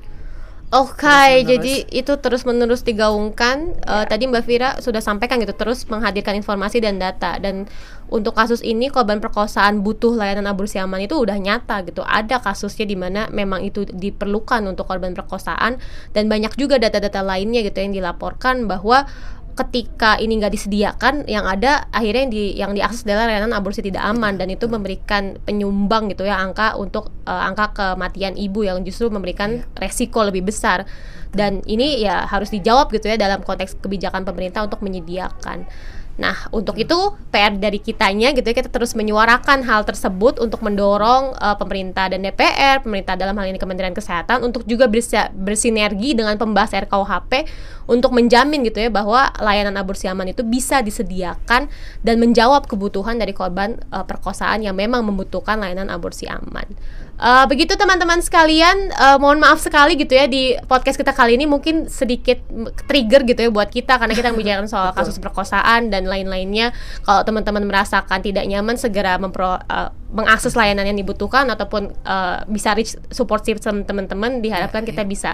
[0.73, 3.77] Oke, okay, jadi itu terus menerus digaungkan.
[3.77, 3.93] Yeah.
[3.93, 7.37] Uh, tadi Mbak Vira sudah sampaikan gitu, terus menghadirkan informasi dan data.
[7.37, 7.69] Dan
[8.13, 12.05] untuk kasus ini korban perkosaan butuh layanan aborsi aman itu udah nyata gitu.
[12.05, 15.81] Ada kasusnya di mana memang itu diperlukan untuk korban perkosaan
[16.13, 19.09] dan banyak juga data-data lainnya gitu yang dilaporkan bahwa
[19.53, 24.01] ketika ini nggak disediakan yang ada akhirnya yang di yang diakses adalah layanan aborsi tidak
[24.01, 29.13] aman dan itu memberikan penyumbang gitu ya angka untuk uh, angka kematian ibu yang justru
[29.13, 29.65] memberikan iya.
[29.77, 30.89] resiko lebih besar
[31.37, 35.69] dan ini ya harus dijawab gitu ya dalam konteks kebijakan pemerintah untuk menyediakan
[36.13, 36.93] Nah, untuk itu
[37.33, 42.21] PR dari kitanya gitu ya kita terus menyuarakan hal tersebut untuk mendorong uh, pemerintah dan
[42.21, 44.85] DPR, pemerintah dalam hal ini Kementerian Kesehatan untuk juga
[45.33, 47.49] bersinergi dengan pembahas RKUHP
[47.89, 51.65] untuk menjamin gitu ya bahwa layanan aborsi aman itu bisa disediakan
[52.05, 56.69] dan menjawab kebutuhan dari korban uh, perkosaan yang memang membutuhkan layanan aborsi aman.
[57.13, 61.45] Uh, begitu teman-teman sekalian, uh, mohon maaf sekali gitu ya di podcast kita kali ini
[61.45, 62.41] mungkin sedikit
[62.89, 66.73] trigger gitu ya buat kita karena kita membicarakan soal kasus perkosaan dan lain-lainnya.
[67.05, 72.73] Kalau teman-teman merasakan tidak nyaman, segera mempro, uh, mengakses layanan yang dibutuhkan ataupun uh, bisa
[72.73, 74.41] reach support system teman-teman.
[74.41, 75.07] Diharapkan Ya, kita ya.
[75.07, 75.31] bisa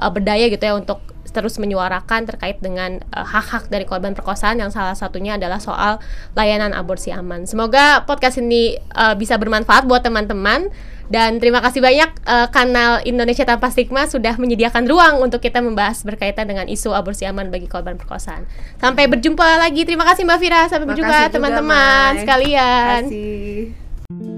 [0.00, 4.72] uh, berdaya gitu ya untuk terus menyuarakan terkait dengan uh, hak-hak dari korban perkosaan yang
[4.72, 6.00] salah satunya adalah soal
[6.32, 7.44] layanan aborsi aman.
[7.44, 10.72] Semoga podcast ini uh, bisa bermanfaat buat teman-teman
[11.08, 16.04] dan terima kasih banyak uh, kanal Indonesia Tanpa Stigma sudah menyediakan ruang untuk kita membahas
[16.04, 18.44] berkaitan dengan isu aborsi aman bagi korban perkosaan.
[18.76, 19.88] Sampai berjumpa lagi.
[19.88, 20.62] Terima kasih Mbak Fira.
[20.68, 23.00] Sampai berjumpa teman-teman sekalian.
[23.08, 23.72] Terima
[24.12, 24.37] kasih.